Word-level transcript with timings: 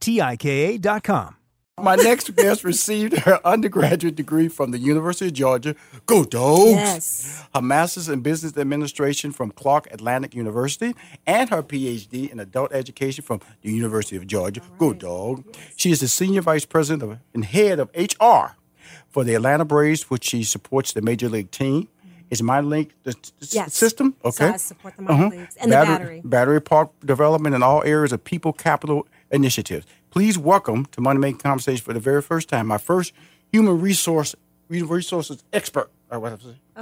T 0.00 0.20
I 0.20 0.36
K 0.36 0.74
A.com. 0.76 1.36
My 1.78 1.94
next 1.94 2.34
guest 2.34 2.64
received 2.64 3.18
her 3.18 3.38
undergraduate 3.46 4.16
degree 4.16 4.48
from 4.48 4.70
the 4.70 4.78
University 4.78 5.26
of 5.26 5.34
Georgia. 5.34 5.74
Go 6.06 6.24
Dogs! 6.24 6.70
Yes. 6.70 7.44
Her 7.54 7.60
master's 7.60 8.08
in 8.08 8.20
business 8.20 8.56
administration 8.56 9.30
from 9.30 9.50
Clark 9.50 9.86
Atlanta 9.92 10.30
University 10.32 10.94
and 11.26 11.50
her 11.50 11.62
PhD 11.62 12.30
in 12.32 12.40
adult 12.40 12.72
education 12.72 13.22
from 13.24 13.40
the 13.60 13.70
University 13.70 14.16
of 14.16 14.26
Georgia. 14.26 14.62
Go 14.78 14.94
Dog! 14.94 15.44
She 15.76 15.90
is 15.90 16.00
the 16.00 16.08
senior 16.08 16.40
vice 16.40 16.64
president 16.64 17.02
of, 17.02 17.18
and 17.34 17.44
head 17.44 17.78
of 17.78 17.90
HR 17.94 18.56
for 19.10 19.22
the 19.22 19.34
Atlanta 19.34 19.66
Braves, 19.66 20.08
which 20.08 20.24
she 20.24 20.44
supports 20.44 20.94
the 20.94 21.02
major 21.02 21.28
league 21.28 21.50
team. 21.50 21.82
Mm-hmm. 21.82 22.20
Is 22.30 22.42
my 22.42 22.60
link 22.62 22.92
the 23.02 23.14
Yes. 23.50 23.74
system? 23.74 24.14
So 24.22 24.28
Okay. 24.30 24.48
I 24.48 24.56
support 24.56 24.96
the 24.96 25.02
minor 25.02 25.26
uh-huh. 25.26 25.36
leagues 25.36 25.56
and 25.56 25.70
the 25.70 25.76
battery. 25.76 26.22
Battery 26.24 26.62
park 26.62 26.90
development 27.04 27.54
in 27.54 27.62
all 27.62 27.82
areas 27.84 28.12
of 28.14 28.24
people 28.24 28.54
capital 28.54 29.06
initiatives. 29.30 29.86
Please 30.10 30.38
welcome 30.38 30.86
to 30.86 31.00
Money 31.00 31.18
Making 31.20 31.38
Conversation 31.38 31.84
for 31.84 31.92
the 31.92 32.00
very 32.00 32.22
first 32.22 32.48
time 32.48 32.66
my 32.66 32.78
first 32.78 33.12
human 33.52 33.80
resource 33.80 34.34
resources 34.68 35.44
expert. 35.52 35.90
Oh 36.08 36.20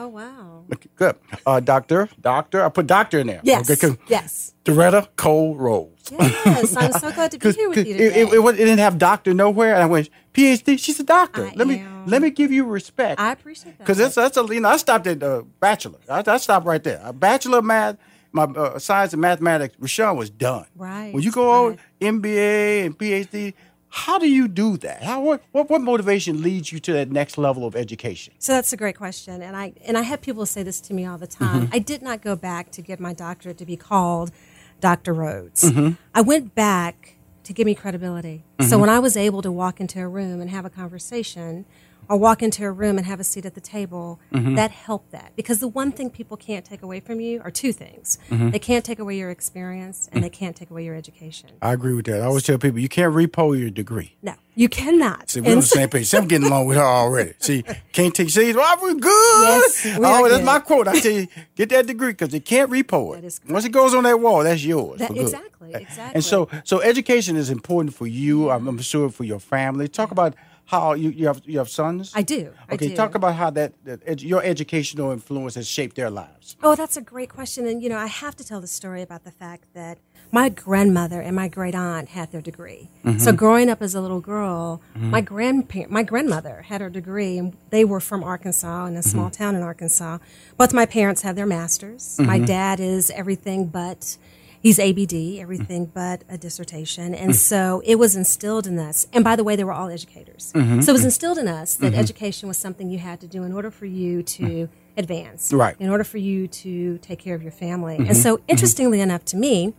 wow. 0.09 0.65
Okay, 0.71 0.89
good. 0.97 1.17
Uh, 1.47 1.61
doctor, 1.61 2.11
doctor. 2.21 2.63
I 2.63 2.69
put 2.69 2.87
doctor 2.87 3.21
in 3.21 3.27
there. 3.27 3.41
Yes. 3.43 3.71
Okay. 3.71 3.97
Yes. 4.07 4.55
Doretta 4.65 5.09
Cole 5.17 5.57
Rhodes. 5.57 6.13
Yes. 6.13 6.77
I'm 6.77 6.93
so 6.93 7.11
glad 7.11 7.31
to 7.31 7.39
be 7.39 7.53
here 7.57 7.69
with 7.71 7.79
you 7.79 7.95
it, 7.95 7.99
today. 7.99 8.21
it, 8.21 8.35
it, 8.35 8.39
it 8.39 8.57
didn't 8.57 8.79
have 8.79 8.99
doctor 8.99 9.33
nowhere, 9.33 9.75
and 9.75 9.83
I 9.83 9.87
went 9.87 10.11
PhD. 10.35 10.79
She's 10.79 11.01
a 11.01 11.05
doctor. 11.05 11.47
I 11.47 11.53
let 11.55 11.67
me 11.67 11.87
let 12.07 12.21
me 12.21 12.31
give 12.31 12.53
you 12.53 12.65
respect. 12.65 13.19
I 13.19 13.33
appreciate 13.33 13.79
that. 13.79 13.85
Because 13.85 13.97
that's 13.97 14.15
that's 14.15 14.37
a 14.37 14.45
you 14.55 14.61
know 14.61 14.69
I 14.69 14.77
stopped 14.77 15.07
at 15.07 15.23
uh, 15.23 15.43
bachelor. 15.59 15.99
I, 16.09 16.23
I 16.27 16.37
stopped 16.37 16.67
right 16.67 16.83
there. 16.83 17.01
A 17.03 17.15
bachelor 17.15 17.59
of 17.59 17.65
math, 17.65 17.97
my 18.34 18.45
uh, 18.45 18.78
science 18.78 19.12
and 19.12 19.22
mathematics. 19.22 19.77
Rashawn 19.77 20.17
was 20.17 20.28
done. 20.28 20.67
Right, 20.75 21.15
When 21.15 21.22
you 21.22 21.31
go 21.31 21.69
right. 21.69 21.78
on 22.03 22.21
MBA 22.21 22.84
and 22.84 22.99
PhD, 22.99 23.55
how 23.89 24.19
do 24.19 24.28
you 24.28 24.49
do 24.49 24.77
that? 24.78 25.05
How 25.05 25.21
what, 25.21 25.43
what 25.53 25.71
what 25.71 25.81
motivation 25.81 26.43
leads 26.43 26.73
you 26.73 26.81
to 26.81 26.93
that 26.94 27.11
next 27.11 27.39
level 27.39 27.65
of 27.65 27.77
education? 27.77 28.34
So 28.41 28.53
that's 28.53 28.73
a 28.73 28.77
great 28.77 28.97
question, 28.97 29.41
and 29.41 29.56
I 29.56 29.73
and 29.87 29.97
I 29.97 30.03
have 30.03 30.21
people 30.21 30.44
say 30.47 30.65
this 30.65 30.81
to 30.83 30.94
me 30.94 31.06
all 31.06 31.17
the 31.17 31.28
time. 31.28 31.67
Mm-hmm. 31.67 31.75
I 31.75 31.78
did 31.78 32.03
not 32.03 32.21
go 32.21 32.34
back 32.34 32.73
to 32.73 32.83
get 32.83 32.99
my 32.99 33.12
doctorate 33.12 33.56
to 33.59 33.65
be 33.65 33.77
called 33.77 34.33
Dr. 34.81 35.15
Rhodes. 35.15 35.62
Mm-hmm. 35.62 35.93
I 36.12 36.21
went 36.23 36.56
back 36.56 37.15
to 37.44 37.53
give 37.53 37.67
me 37.67 37.75
credibility. 37.75 38.43
So 38.59 38.67
mm-hmm. 38.67 38.81
when 38.81 38.91
I 38.91 38.99
was 38.99 39.17
able 39.17 39.43
to 39.43 39.53
walk 39.53 39.81
into 39.81 40.00
a 40.00 40.09
room 40.09 40.41
and 40.41 40.50
have 40.50 40.65
a 40.65 40.71
conversation, 40.71 41.65
or 42.09 42.17
walk 42.17 42.43
into 42.43 42.65
a 42.65 42.71
room 42.71 42.99
and 42.99 43.07
have 43.07 43.21
a 43.21 43.25
seat 43.25 43.47
at 43.47 43.55
the 43.55 43.61
table, 43.61 44.21
mm-hmm. 44.33 44.55
that 44.55 44.71
helped 44.71 45.13
that. 45.13 45.33
Because 45.37 45.61
the 45.61 45.69
one 45.69 45.93
thing 45.93 46.11
people 46.11 46.37
can't 46.37 46.65
take 46.65 46.83
away 46.83 47.01
from 47.01 47.21
you 47.21 47.41
are 47.43 47.51
two 47.51 47.73
things: 47.73 48.19
mm-hmm. 48.31 48.51
they 48.51 48.59
can't 48.59 48.85
take 48.85 48.99
away 48.99 49.17
your 49.17 49.31
experience, 49.31 50.09
and 50.13 50.21
mm. 50.21 50.23
they 50.25 50.31
can't 50.31 50.57
take 50.57 50.71
away 50.71 50.85
your 50.85 50.95
education. 50.95 51.51
I 51.63 51.73
agree 51.73 51.95
with 51.95 52.07
that. 52.07 52.21
I 52.21 52.25
always 52.25 52.43
tell 52.43 52.59
people 52.59 52.79
you 52.79 52.89
can't 52.89 53.15
repo 53.15 53.59
your 53.59 53.71
degree. 53.71 54.17
No, 54.23 54.35
you 54.55 54.69
cannot. 54.69 55.31
See, 55.31 55.41
we're 55.41 55.53
on 55.53 55.57
the 55.57 55.63
same 55.63 55.89
page. 55.89 56.07
See, 56.07 56.17
I'm 56.17 56.29
getting 56.29 56.47
along 56.47 56.67
with 56.67 56.77
her 56.77 56.83
already. 56.83 57.35
See, 57.39 57.65
can't 57.93 58.15
take. 58.15 58.31
See, 58.31 58.53
well, 58.53 58.79
we're 58.81 58.95
good. 58.95 59.11
Yes, 59.45 59.85
we 59.85 59.91
oh, 59.93 60.05
are 60.05 60.21
oh, 60.21 60.29
that's 60.29 60.37
good. 60.39 60.45
my 60.45 60.59
quote. 60.61 60.89
I 60.89 61.01
tell 61.01 61.13
you, 61.13 61.27
get 61.55 61.69
that 61.71 61.87
degree 61.87 62.11
because 62.11 62.33
you 62.33 62.41
can't 62.41 62.71
repo 62.71 63.13
it. 63.13 63.23
That 63.23 63.27
is 63.27 63.41
Once 63.49 63.65
it 63.65 63.73
goes 63.73 63.95
on 63.95 64.05
that 64.05 64.21
wall, 64.21 64.45
that's 64.45 64.65
yours. 64.65 64.99
That- 64.99 65.09
for 65.09 65.15
good. 65.15 65.23
exactly, 65.23 65.75
exactly. 65.75 66.15
And 66.15 66.25
so, 66.25 66.49
so 66.65 66.81
education 66.81 67.37
is 67.37 67.51
important 67.51 67.95
for 67.95 68.07
you. 68.07 68.51
I'm, 68.51 68.69
I'm 68.69 68.79
sure 68.79 69.11
for 69.11 69.25
your 69.25 69.41
family. 69.41 69.89
Talk 69.89 70.11
about 70.11 70.35
how 70.67 70.95
you, 70.95 71.11
you 71.11 71.27
have 71.27 71.43
you 71.45 71.59
have 71.59 71.69
sons. 71.69 72.13
I 72.15 72.23
do. 72.23 72.53
I 72.69 72.75
Okay, 72.75 72.89
do. 72.89 72.97
talk 72.97 73.15
about 73.15 73.35
how 73.35 73.51
that, 73.51 73.73
that 73.85 74.23
your 74.23 74.43
educational 74.43 75.13
influence 75.13 75.55
has 75.57 75.69
shaped 75.69 75.97
their 75.97 76.11
lives. 76.11 76.57
Oh, 76.63 76.75
that's 76.75 76.97
a 76.97 77.03
great 77.03 77.29
question. 77.29 77.67
And, 77.67 77.83
you 77.83 77.89
know, 77.89 77.99
I 77.99 78.07
have 78.07 78.35
to 78.37 78.45
tell 78.45 78.61
the 78.61 78.67
story 78.67 79.03
about 79.03 79.25
the 79.25 79.31
fact 79.31 79.75
that 79.75 79.99
my 80.33 80.49
grandmother 80.49 81.21
and 81.21 81.37
my 81.37 81.49
great 81.49 81.75
aunt 81.75 82.09
had 82.09 82.33
their 82.33 82.41
degree. 82.41 82.91
Mm-hmm. 83.05 83.19
So 83.19 83.33
growing 83.33 83.69
up 83.69 83.83
as 83.83 83.95
a 83.95 84.01
little 84.01 84.21
girl, 84.21 84.81
mm-hmm. 84.97 85.11
my 85.11 85.21
grandparent, 85.21 85.91
my 85.91 86.03
grandmother 86.03 86.63
had 86.63 86.81
her 86.81 86.91
degree, 86.91 87.39
and 87.39 87.55
they 87.71 87.85
were 87.85 88.01
from 88.01 88.25
Arkansas 88.25 88.87
in 88.87 88.97
a 88.97 89.01
mm-hmm. 89.01 89.09
small 89.09 89.31
town 89.31 89.55
in 89.55 89.63
Arkansas. 89.63 90.19
Both 90.57 90.73
my 90.73 90.87
parents 90.87 91.23
have 91.23 91.37
their 91.37 91.47
masters. 91.47 92.19
My 92.19 92.39
dad 92.39 92.81
is 92.81 93.11
everything 93.11 93.67
but. 93.67 94.17
He's 94.65 94.79
ABD, 94.79 95.41
everything 95.41 95.89
mm-hmm. 95.89 95.93
but 95.93 96.25
a 96.27 96.39
dissertation. 96.39 97.15
And 97.15 97.33
mm-hmm. 97.33 97.33
so 97.33 97.83
it 97.85 97.97
was 97.97 98.17
instilled 98.17 98.67
in 98.67 98.79
us. 98.79 99.07
And 99.13 99.23
by 99.23 99.37
the 99.37 99.45
way, 99.45 99.57
they 99.57 99.65
were 99.65 99.75
all 99.75 99.91
educators. 99.91 100.55
Mm-hmm. 100.55 100.81
So 100.81 100.91
it 100.91 100.95
was 100.95 101.05
instilled 101.05 101.37
in 101.37 101.47
us 101.47 101.75
that 101.75 101.93
education 101.93 102.49
was 102.49 102.57
something 102.57 102.89
you 102.89 102.99
had 102.99 103.21
to 103.21 103.27
do 103.27 103.43
in 103.43 103.53
order 103.53 103.71
for 103.71 103.85
you 103.85 104.23
to 104.23 104.71
advance. 104.97 105.53
Right. 105.53 105.77
In 105.79 105.91
order 105.91 106.03
for 106.03 106.17
you 106.17 106.49
to 106.49 106.97
take 106.99 107.19
care 107.19 107.35
of 107.35 107.43
your 107.43 107.53
family. 107.53 107.97
And 107.97 108.17
so, 108.17 108.41
interestingly 108.49 109.03
enough 109.03 109.27
to 109.27 109.37
me, 109.37 109.75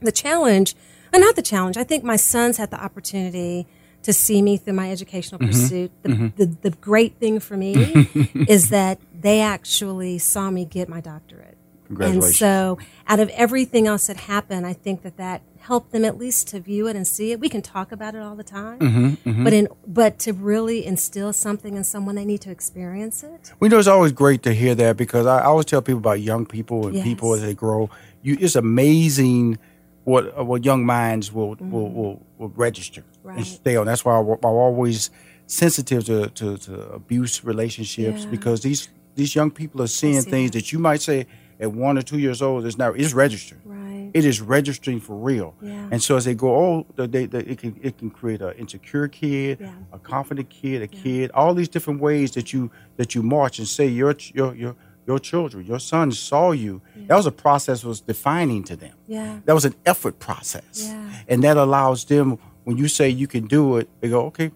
the 0.00 0.12
challenge, 0.12 0.74
and 1.12 1.20
not 1.20 1.36
the 1.36 1.42
challenge, 1.42 1.76
I 1.76 1.84
think 1.84 2.02
my 2.02 2.16
sons 2.16 2.56
had 2.56 2.70
the 2.70 2.82
opportunity 2.82 3.66
to 4.02 4.14
see 4.14 4.40
me 4.40 4.56
through 4.56 4.72
my 4.72 4.90
educational 4.90 5.40
pursuit. 5.40 5.92
The, 6.02 6.32
the, 6.36 6.46
the 6.62 6.70
great 6.70 7.16
thing 7.16 7.38
for 7.38 7.58
me 7.58 7.74
is 8.48 8.70
that 8.70 8.98
they 9.12 9.42
actually 9.42 10.16
saw 10.16 10.50
me 10.50 10.64
get 10.64 10.88
my 10.88 11.02
doctorate. 11.02 11.58
And 12.00 12.22
so, 12.24 12.78
out 13.06 13.20
of 13.20 13.28
everything 13.30 13.86
else 13.86 14.06
that 14.08 14.16
happened, 14.16 14.66
I 14.66 14.72
think 14.72 15.02
that 15.02 15.16
that 15.16 15.42
helped 15.58 15.90
them 15.90 16.04
at 16.04 16.16
least 16.16 16.46
to 16.48 16.60
view 16.60 16.86
it 16.86 16.94
and 16.94 17.06
see 17.06 17.32
it. 17.32 17.40
We 17.40 17.48
can 17.48 17.60
talk 17.60 17.90
about 17.90 18.14
it 18.14 18.22
all 18.22 18.36
the 18.36 18.44
time, 18.44 18.78
Mm-hmm, 18.78 19.44
but 19.44 19.52
in 19.52 19.68
but 19.86 20.18
to 20.20 20.32
really 20.32 20.86
instill 20.86 21.32
something 21.32 21.76
in 21.76 21.84
someone, 21.84 22.14
they 22.14 22.24
need 22.24 22.40
to 22.42 22.50
experience 22.50 23.24
it. 23.24 23.52
We 23.60 23.68
know 23.68 23.78
it's 23.78 23.88
always 23.88 24.12
great 24.12 24.42
to 24.44 24.54
hear 24.54 24.74
that 24.76 24.96
because 24.96 25.26
I, 25.26 25.38
I 25.38 25.44
always 25.44 25.66
tell 25.66 25.82
people 25.82 25.98
about 25.98 26.20
young 26.20 26.46
people 26.46 26.86
and 26.86 26.96
Yes. 26.96 27.04
people 27.04 27.34
as 27.34 27.42
they 27.42 27.54
grow. 27.54 27.90
You, 28.22 28.36
it's 28.40 28.56
amazing 28.56 29.58
what 30.04 30.38
uh, 30.38 30.44
what 30.44 30.64
young 30.64 30.86
minds 30.86 31.32
will 31.32 31.56
will, 31.58 31.90
will, 31.90 32.26
will 32.38 32.48
register 32.50 33.02
and 33.24 33.40
Mm-hmm. 33.40 33.42
Stay 33.42 33.76
on. 33.76 33.86
That's 33.86 34.04
why 34.04 34.14
I, 34.14 34.20
am 34.20 34.38
always 34.44 35.10
sensitive 35.48 36.04
to, 36.04 36.28
to, 36.30 36.56
to 36.58 36.80
abuse 36.92 37.44
relationships 37.44 38.22
Yeah. 38.24 38.30
because 38.30 38.60
these 38.62 38.88
these 39.16 39.34
young 39.34 39.50
people 39.50 39.82
are 39.82 39.88
seeing 39.88 40.22
things 40.22 40.50
that. 40.52 40.58
that 40.58 40.72
you 40.72 40.78
might 40.78 41.00
say 41.02 41.26
at 41.60 41.72
one 41.72 41.96
or 41.98 42.02
two 42.02 42.18
years 42.18 42.42
old 42.42 42.64
is 42.66 42.76
now 42.78 42.92
it's 42.92 43.14
registered. 43.14 43.60
Right. 43.64 44.10
It 44.14 44.24
is 44.24 44.40
registering 44.40 45.00
for 45.00 45.16
real. 45.16 45.54
Yeah. 45.60 45.88
And 45.90 46.02
so 46.02 46.16
as 46.16 46.24
they 46.24 46.34
go 46.34 46.54
old, 46.54 46.86
they, 46.96 47.26
they, 47.26 47.38
it 47.40 47.58
can 47.58 47.78
it 47.82 47.98
can 47.98 48.10
create 48.10 48.40
an 48.42 48.52
insecure 48.54 49.08
kid, 49.08 49.58
Yeah. 49.60 49.72
a 49.92 49.98
confident 49.98 50.48
kid, 50.50 50.82
a 50.82 50.86
kid, 50.88 51.30
all 51.32 51.54
these 51.54 51.68
different 51.68 52.00
ways 52.00 52.32
that 52.32 52.52
you 52.52 52.70
that 52.96 53.14
you 53.14 53.22
march 53.22 53.58
and 53.58 53.66
say 53.68 53.86
your 53.86 54.14
your 54.34 54.54
your 54.54 54.76
your 55.06 55.18
children, 55.20 55.64
your 55.64 55.78
son 55.78 56.10
saw 56.12 56.50
you. 56.50 56.82
That 57.06 57.14
was 57.16 57.26
a 57.26 57.32
process 57.32 57.84
was 57.84 58.00
defining 58.00 58.64
to 58.64 58.74
them. 58.76 58.94
Yeah. 59.06 59.38
That 59.44 59.54
was 59.54 59.64
an 59.64 59.74
effort 59.86 60.18
process. 60.18 60.84
Yeah. 60.88 61.12
And 61.28 61.44
that 61.44 61.56
allows 61.56 62.04
them, 62.06 62.38
when 62.64 62.76
you 62.76 62.88
say 62.88 63.08
you 63.08 63.28
can 63.28 63.46
do 63.46 63.76
it, 63.76 63.88
they 64.00 64.08
go, 64.08 64.26
okay, 64.26 64.50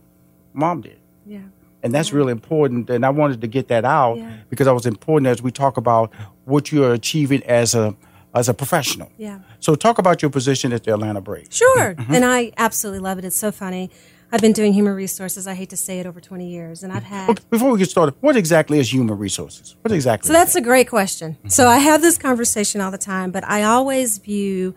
mom 0.53 0.81
did. 0.81 0.99
Yeah. 1.25 1.43
And 1.83 1.95
that's 1.95 2.13
really 2.13 2.33
important. 2.33 2.91
And 2.91 3.05
I 3.07 3.11
wanted 3.11 3.41
to 3.41 3.47
get 3.47 3.69
that 3.69 3.85
out 3.85 4.19
Yeah. 4.19 4.33
because 4.51 4.67
that 4.67 4.75
was 4.75 4.87
important 4.87 5.29
as 5.29 5.43
we 5.43 5.51
talk 5.51 5.77
about 5.77 6.13
what 6.45 6.71
you're 6.71 6.93
achieving 6.93 7.43
as 7.45 7.75
a 7.75 7.95
as 8.33 8.49
a 8.49 8.55
professional. 8.55 9.11
Yeah. 9.19 9.41
So 9.59 9.75
talk 9.75 9.99
about 9.99 10.23
your 10.23 10.31
position 10.31 10.73
at 10.73 10.85
the 10.85 10.93
Atlanta 10.95 11.21
Braves. 11.21 11.57
Sure. 11.57 11.95
Mm-hmm. 11.95 12.15
And 12.15 12.25
I 12.25 12.53
absolutely 12.57 13.01
love 13.01 13.19
it. 13.19 13.25
It's 13.25 13.37
so 13.37 13.51
funny. 13.51 13.91
I've 14.33 14.41
been 14.41 14.53
doing 14.53 14.73
human 14.73 14.95
resources, 14.95 15.49
I 15.49 15.55
hate 15.55 15.71
to 15.71 15.77
say 15.77 15.99
it, 15.99 16.07
over 16.07 16.21
20 16.21 16.49
years. 16.49 16.85
And 16.85 16.93
I've 16.93 17.03
had. 17.03 17.41
Before 17.51 17.73
we 17.73 17.79
get 17.79 17.91
started, 17.91 18.15
what 18.21 18.37
exactly 18.37 18.79
is 18.79 18.93
human 18.93 19.19
resources? 19.19 19.75
What 19.83 19.91
exactly? 19.91 20.29
So 20.29 20.33
that's 20.33 20.55
a 20.55 20.61
great 20.61 20.89
question. 20.89 21.33
Mm-hmm. 21.33 21.49
So 21.49 21.67
I 21.67 21.79
have 21.79 22.03
this 22.03 22.17
conversation 22.17 22.81
all 22.81 22.93
the 22.93 22.99
time, 22.99 23.33
but 23.33 23.43
I 23.45 23.65
always 23.65 24.19
view 24.19 24.77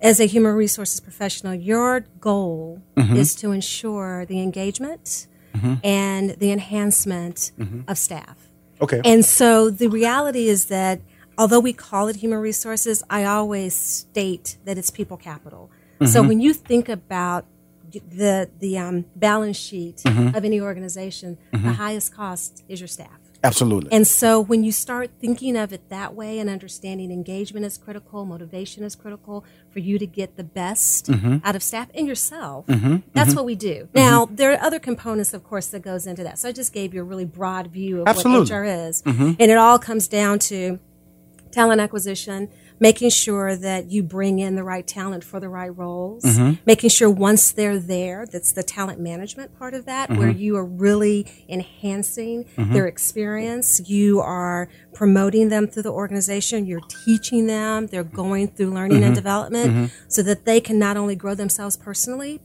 as 0.00 0.18
a 0.18 0.24
human 0.24 0.54
resources 0.54 0.98
professional, 0.98 1.54
your 1.54 2.00
goal 2.20 2.82
mm-hmm. 2.96 3.16
is 3.16 3.34
to 3.36 3.52
ensure 3.52 4.24
the 4.26 4.40
engagement 4.40 5.26
Mm-hmm. 5.60 5.74
and 5.84 6.30
the 6.30 6.50
enhancement 6.52 7.52
mm-hmm. 7.58 7.82
of 7.88 7.98
staff. 7.98 8.36
okay. 8.80 9.00
And 9.04 9.24
so 9.24 9.70
the 9.70 9.88
reality 9.88 10.48
is 10.48 10.66
that 10.66 11.00
although 11.36 11.60
we 11.60 11.72
call 11.72 12.08
it 12.08 12.16
human 12.16 12.38
resources, 12.38 13.02
I 13.10 13.24
always 13.24 13.74
state 13.76 14.56
that 14.64 14.78
it's 14.78 14.90
people 14.90 15.16
capital. 15.16 15.70
So 16.00 16.06
mm-hmm. 16.06 16.28
when 16.28 16.40
you 16.40 16.54
think 16.54 16.88
about 16.88 17.44
the 17.92 18.48
the 18.58 18.78
um, 18.78 19.04
balance 19.16 19.58
sheet 19.58 20.02
of 20.06 20.44
any 20.44 20.60
organization, 20.60 21.36
the 21.52 21.74
highest 21.84 22.14
cost 22.14 22.64
is 22.68 22.80
your 22.80 22.88
staff. 22.88 23.19
Absolutely. 23.42 23.90
And 23.92 24.06
so 24.06 24.40
when 24.40 24.64
you 24.64 24.72
start 24.72 25.10
thinking 25.18 25.56
of 25.56 25.72
it 25.72 25.88
that 25.88 26.14
way 26.14 26.38
and 26.38 26.50
understanding 26.50 27.10
engagement 27.10 27.64
is 27.64 27.78
critical, 27.78 28.26
motivation 28.26 28.84
is 28.84 28.94
critical 28.94 29.44
for 29.70 29.78
you 29.78 29.98
to 29.98 30.06
get 30.06 30.36
the 30.36 30.44
best 30.44 31.06
mm-hmm. 31.06 31.38
out 31.42 31.56
of 31.56 31.62
staff 31.62 31.88
and 31.94 32.06
yourself, 32.06 32.66
mm-hmm. 32.66 32.96
that's 33.14 33.30
mm-hmm. 33.30 33.36
what 33.36 33.46
we 33.46 33.54
do. 33.54 33.88
Now, 33.94 34.26
there 34.26 34.52
are 34.52 34.60
other 34.60 34.78
components, 34.78 35.32
of 35.32 35.42
course, 35.42 35.68
that 35.68 35.80
goes 35.80 36.06
into 36.06 36.22
that. 36.22 36.38
So 36.38 36.48
I 36.48 36.52
just 36.52 36.72
gave 36.72 36.92
you 36.92 37.00
a 37.00 37.04
really 37.04 37.24
broad 37.24 37.68
view 37.68 38.02
of 38.02 38.08
Absolutely. 38.08 38.54
what 38.54 38.60
HR 38.60 38.64
is. 38.64 39.02
And 39.06 39.40
it 39.40 39.56
all 39.56 39.78
comes 39.78 40.06
down 40.06 40.38
to 40.40 40.78
talent 41.50 41.80
acquisition, 41.80 42.50
making 42.80 43.10
sure 43.10 43.54
that 43.54 43.90
you 43.90 44.02
bring 44.02 44.38
in 44.38 44.56
the 44.56 44.64
right 44.64 44.86
talent 44.86 45.22
for 45.22 45.38
the 45.38 45.48
right 45.48 45.76
roles, 45.76 46.24
mm-hmm. 46.24 46.54
making 46.64 46.90
sure 46.90 47.10
once 47.10 47.52
they're 47.52 47.78
there, 47.78 48.26
that's 48.26 48.52
the 48.52 48.62
talent 48.62 48.98
management 48.98 49.56
part 49.58 49.74
of 49.74 49.84
that, 49.84 50.08
where 50.10 50.30
mm-hmm. 50.30 50.38
you 50.38 50.56
are 50.56 50.64
really 50.64 51.26
enhancing 51.48 52.44
mm-hmm. 52.56 52.72
their 52.72 52.86
experience. 52.86 53.88
You 53.88 54.20
are 54.20 54.68
promoting 54.94 55.50
them 55.50 55.68
through 55.68 55.82
the 55.84 55.92
organization. 55.92 56.66
You're 56.66 56.80
teaching 57.04 57.46
them. 57.46 57.86
They're 57.86 58.02
going 58.02 58.48
through 58.48 58.70
learning 58.70 59.04
and 59.04 59.14
development 59.14 59.92
so 60.08 60.22
that 60.22 60.46
they 60.46 60.60
can 60.60 60.78
not 60.78 60.96
only 60.96 61.14
grow 61.14 61.34
themselves 61.34 61.76
personally, 61.76 62.40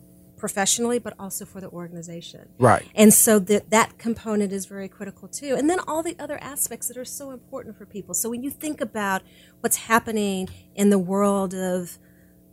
professionally, 0.46 1.00
but 1.00 1.16
also 1.18 1.44
for 1.44 1.60
the 1.60 1.68
organization. 1.70 2.48
Right. 2.60 2.86
And 2.94 3.12
so 3.12 3.40
that 3.40 3.72
that 3.72 3.98
component 3.98 4.54
is 4.54 4.68
very 4.68 4.88
critical 4.88 5.28
too. 5.28 5.56
And 5.56 5.68
then 5.68 5.80
all 5.88 6.04
the 6.04 6.16
other 6.20 6.38
aspects 6.40 6.88
that 6.88 6.98
are 6.98 7.04
so 7.04 7.32
important 7.32 7.76
for 7.80 7.88
people. 7.88 8.14
So 8.14 8.30
when 8.30 8.44
you 8.44 8.52
think 8.52 8.80
about 8.80 9.24
what's 9.62 9.78
happening 9.78 10.48
in 10.76 10.92
the 10.92 11.00
world 11.00 11.56
of 11.56 11.98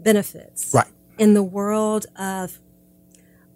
benefits, 0.01 0.73
Right. 0.73 0.87
in 1.19 1.35
the 1.35 1.43
world 1.43 2.07
of 2.17 2.62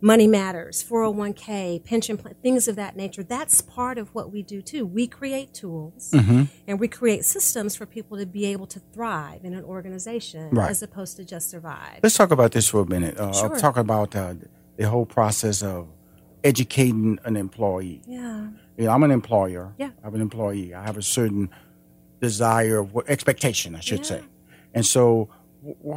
money 0.00 0.26
matters, 0.26 0.84
401k, 0.84 1.82
pension 1.84 2.16
plan, 2.18 2.34
things 2.42 2.68
of 2.68 2.76
that 2.76 2.96
nature, 2.96 3.22
that's 3.22 3.60
part 3.62 3.96
of 3.98 4.14
what 4.14 4.30
we 4.30 4.42
do 4.42 4.60
too. 4.62 4.84
We 4.86 5.06
create 5.06 5.54
tools 5.54 6.10
Mm-hmm. 6.12 6.42
and 6.66 6.78
we 6.78 6.86
create 6.88 7.24
systems 7.24 7.74
for 7.76 7.86
people 7.86 8.18
to 8.18 8.26
be 8.26 8.44
able 8.46 8.66
to 8.68 8.80
thrive 8.92 9.44
in 9.44 9.54
an 9.54 9.64
organization 9.64 10.50
Right. 10.50 10.70
as 10.70 10.82
opposed 10.82 11.16
to 11.16 11.24
just 11.24 11.50
survive. 11.50 12.00
Let's 12.02 12.16
talk 12.16 12.30
about 12.30 12.52
this 12.52 12.68
for 12.68 12.80
a 12.82 12.86
minute. 12.86 13.18
Uh, 13.18 13.32
Sure. 13.32 13.58
Talk 13.58 13.76
about 13.76 14.14
uh, 14.14 14.34
the 14.76 14.88
whole 14.88 15.06
process 15.06 15.62
of 15.62 15.88
educating 16.44 17.18
an 17.24 17.36
employee. 17.36 18.02
Yeah. 18.06 18.48
You 18.76 18.84
know, 18.84 18.90
I'm 18.92 19.02
an 19.02 19.10
employer. 19.10 19.72
Yeah. 19.78 19.90
I'm 20.04 20.14
an 20.14 20.20
employee. 20.20 20.74
I 20.74 20.82
have 20.84 20.96
a 20.98 21.02
certain 21.02 21.48
desire 22.20 22.78
of 22.78 22.92
what 22.94 23.08
expectation, 23.08 23.74
I 23.74 23.80
should 23.80 24.04
say. 24.06 24.22
And 24.74 24.84
so, 24.84 25.28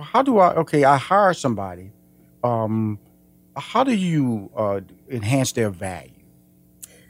how 0.01 0.21
do 0.21 0.39
I? 0.39 0.55
Okay, 0.55 0.83
I 0.85 0.97
hire 0.97 1.33
somebody. 1.33 1.91
Um, 2.43 2.97
how 3.55 3.83
do 3.83 3.93
you 3.93 4.51
uh, 4.55 4.81
enhance 5.09 5.51
their 5.51 5.69
value? 5.69 6.11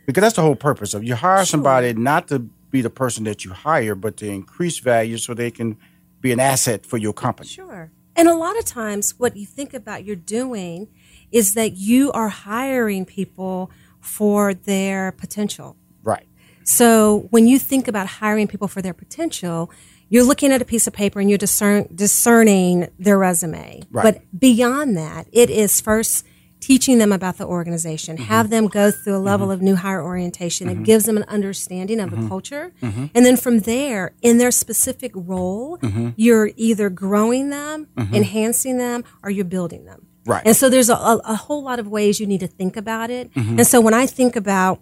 Because 0.05 0.21
that's 0.21 0.35
the 0.35 0.41
whole 0.41 0.55
purpose 0.55 0.93
of 0.93 1.03
you 1.03 1.15
hire 1.15 1.45
somebody 1.45 1.93
not 1.93 2.27
to 2.29 2.39
be 2.71 2.81
the 2.81 2.89
person 2.89 3.23
that 3.25 3.45
you 3.45 3.51
hire, 3.51 3.95
but 3.95 4.17
to 4.17 4.27
increase 4.27 4.79
value 4.79 5.17
so 5.17 5.33
they 5.33 5.51
can 5.51 5.77
be 6.21 6.31
an 6.31 6.39
asset 6.39 6.85
for 6.85 6.97
your 6.97 7.13
company. 7.13 7.47
Sure. 7.47 7.91
And 8.15 8.27
a 8.27 8.35
lot 8.35 8.57
of 8.57 8.65
times, 8.65 9.13
what 9.17 9.37
you 9.37 9.45
think 9.45 9.73
about 9.73 10.03
you're 10.03 10.15
doing 10.15 10.87
is 11.31 11.53
that 11.53 11.77
you 11.77 12.11
are 12.11 12.29
hiring 12.29 13.05
people 13.05 13.71
for 14.01 14.53
their 14.53 15.11
potential. 15.11 15.77
Right. 16.03 16.27
So 16.63 17.27
when 17.29 17.47
you 17.47 17.59
think 17.59 17.87
about 17.87 18.07
hiring 18.07 18.47
people 18.47 18.67
for 18.67 18.81
their 18.81 18.93
potential, 18.93 19.71
you're 20.09 20.23
looking 20.23 20.51
at 20.51 20.61
a 20.61 20.65
piece 20.65 20.87
of 20.87 20.93
paper 20.93 21.19
and 21.19 21.29
you're 21.29 21.37
discern, 21.37 21.87
discerning 21.93 22.89
their 22.97 23.17
resume. 23.17 23.83
Right. 23.91 24.03
But 24.03 24.39
beyond 24.39 24.97
that, 24.97 25.27
it 25.31 25.49
is 25.49 25.79
first 25.79 26.25
teaching 26.59 26.97
them 26.97 27.11
about 27.11 27.37
the 27.37 27.45
organization, 27.45 28.17
mm-hmm. 28.17 28.25
have 28.25 28.49
them 28.49 28.67
go 28.67 28.91
through 28.91 29.15
a 29.15 29.19
level 29.19 29.47
mm-hmm. 29.47 29.53
of 29.53 29.61
new 29.61 29.75
hire 29.75 30.03
orientation. 30.03 30.69
It 30.69 30.73
mm-hmm. 30.73 30.83
gives 30.83 31.05
them 31.05 31.17
an 31.17 31.23
understanding 31.23 31.99
of 31.99 32.11
the 32.11 32.27
culture. 32.27 32.73
And 32.81 33.25
then 33.25 33.37
from 33.37 33.59
there, 33.61 34.13
in 34.21 34.37
their 34.37 34.51
specific 34.51 35.11
role, 35.15 35.79
you're 36.15 36.51
either 36.55 36.89
growing 36.89 37.49
them, 37.49 37.87
enhancing 37.97 38.77
them, 38.77 39.03
or 39.23 39.29
you're 39.29 39.45
building 39.45 39.85
them. 39.85 40.05
Right. 40.25 40.43
And 40.45 40.55
so 40.55 40.69
there's 40.69 40.89
a, 40.89 40.95
a, 40.95 41.21
a 41.25 41.35
whole 41.35 41.63
lot 41.63 41.79
of 41.79 41.87
ways 41.87 42.19
you 42.19 42.27
need 42.27 42.41
to 42.41 42.47
think 42.47 42.77
about 42.77 43.09
it. 43.09 43.31
And 43.35 43.65
so 43.65 43.81
when 43.81 43.93
I 43.93 44.05
think 44.05 44.35
about 44.35 44.81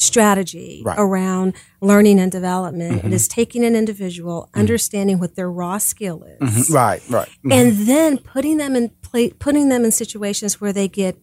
strategy 0.00 0.82
Right. 0.84 0.96
around 0.98 1.54
learning 1.80 2.20
and 2.20 2.30
development, 2.32 2.98
it 2.98 3.04
mm-hmm. 3.04 3.12
is 3.12 3.28
taking 3.28 3.64
an 3.64 3.74
individual, 3.74 4.42
mm-hmm. 4.42 4.60
understanding 4.60 5.18
what 5.18 5.34
their 5.36 5.50
raw 5.50 5.78
skill 5.78 6.22
is, 6.24 6.40
mm-hmm. 6.40 6.74
Right. 6.74 7.02
Right. 7.10 7.28
and 7.50 7.86
then 7.86 8.18
putting 8.18 8.56
them 8.58 8.76
in 8.76 8.90
pla- 9.02 9.34
putting 9.38 9.68
them 9.68 9.84
in 9.84 9.92
situations 9.92 10.60
where 10.60 10.72
they 10.72 10.88
get 10.88 11.16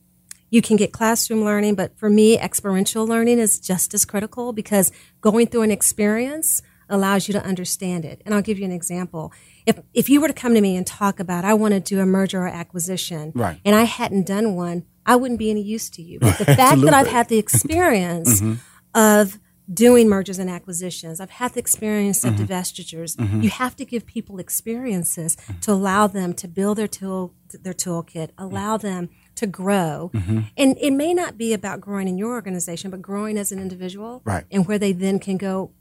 you 0.51 0.61
can 0.61 0.77
get 0.77 0.93
classroom 0.93 1.43
learning 1.43 1.75
but 1.75 1.97
for 1.97 2.09
me 2.09 2.37
experiential 2.37 3.05
learning 3.05 3.39
is 3.39 3.59
just 3.59 3.93
as 3.93 4.05
critical 4.05 4.53
because 4.53 4.91
going 5.21 5.47
through 5.47 5.63
an 5.63 5.71
experience 5.71 6.61
allows 6.87 7.27
you 7.27 7.33
to 7.33 7.43
understand 7.43 8.05
it 8.05 8.21
and 8.25 8.33
i'll 8.33 8.41
give 8.41 8.59
you 8.59 8.65
an 8.65 8.71
example 8.71 9.33
if 9.65 9.79
if 9.93 10.09
you 10.09 10.21
were 10.21 10.27
to 10.27 10.33
come 10.33 10.53
to 10.53 10.61
me 10.61 10.75
and 10.77 10.85
talk 10.85 11.19
about 11.19 11.43
i 11.43 11.53
want 11.53 11.73
to 11.73 11.79
do 11.79 11.99
a 11.99 12.05
merger 12.05 12.41
or 12.41 12.47
acquisition 12.47 13.31
Right. 13.35 13.59
and 13.65 13.75
i 13.75 13.83
hadn't 13.83 14.27
done 14.27 14.55
one 14.55 14.85
i 15.05 15.15
wouldn't 15.15 15.39
be 15.39 15.49
any 15.49 15.61
use 15.61 15.89
to 15.89 16.01
you 16.01 16.19
but 16.21 16.37
the 16.37 16.45
fact 16.45 16.81
that 16.81 16.93
i've 16.93 17.07
had 17.07 17.29
the 17.29 17.37
experience 17.37 18.41
mm-hmm. 18.41 18.55
of 18.93 19.39
doing 19.71 20.07
mergers 20.07 20.39
and 20.39 20.49
acquisitions. 20.49 21.19
I've 21.19 21.31
had 21.31 21.53
the 21.53 21.59
experience 21.59 22.23
of 22.23 22.35
mm-hmm. 22.35 22.43
divestitures. 22.43 23.15
Mm-hmm. 23.15 23.41
You 23.41 23.49
have 23.49 23.75
to 23.77 23.85
give 23.85 24.05
people 24.05 24.39
experiences 24.39 25.35
to 25.61 25.71
allow 25.71 26.07
them 26.07 26.33
to 26.35 26.47
build 26.47 26.77
their 26.77 26.87
tool 26.87 27.33
their 27.61 27.73
toolkit, 27.73 28.31
allow 28.37 28.77
them 28.77 29.09
to 29.35 29.47
grow. 29.47 30.11
And 30.57 30.77
it 30.79 30.91
may 30.91 31.13
not 31.13 31.37
be 31.37 31.53
about 31.53 31.79
growing 31.79 32.07
in 32.07 32.17
your 32.17 32.33
organization, 32.33 32.91
but 32.91 33.01
growing 33.01 33.37
as 33.37 33.51
an 33.51 33.59
individual 33.59 34.21
Right. 34.25 34.45
and 34.51 34.67
where 34.67 34.77
they 34.77 34.91
then 34.91 35.19
can 35.19 35.37
go 35.37 35.71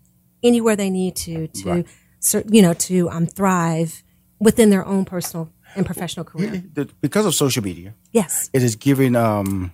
anywhere 0.42 0.76
they 0.76 0.90
need 0.90 1.16
to 1.16 1.48
to 1.48 1.70
Right. 1.70 1.86
you 2.50 2.62
know 2.62 2.74
to 2.74 3.10
um, 3.10 3.26
thrive 3.26 4.02
within 4.38 4.70
their 4.70 4.84
own 4.84 5.04
personal 5.04 5.50
and 5.76 5.84
professional 5.86 6.24
career. 6.24 6.62
Because 7.00 7.26
of 7.26 7.34
social 7.34 7.62
media, 7.62 7.94
Yes. 8.12 8.50
it 8.52 8.62
is 8.62 8.76
giving 8.76 9.16
um 9.16 9.72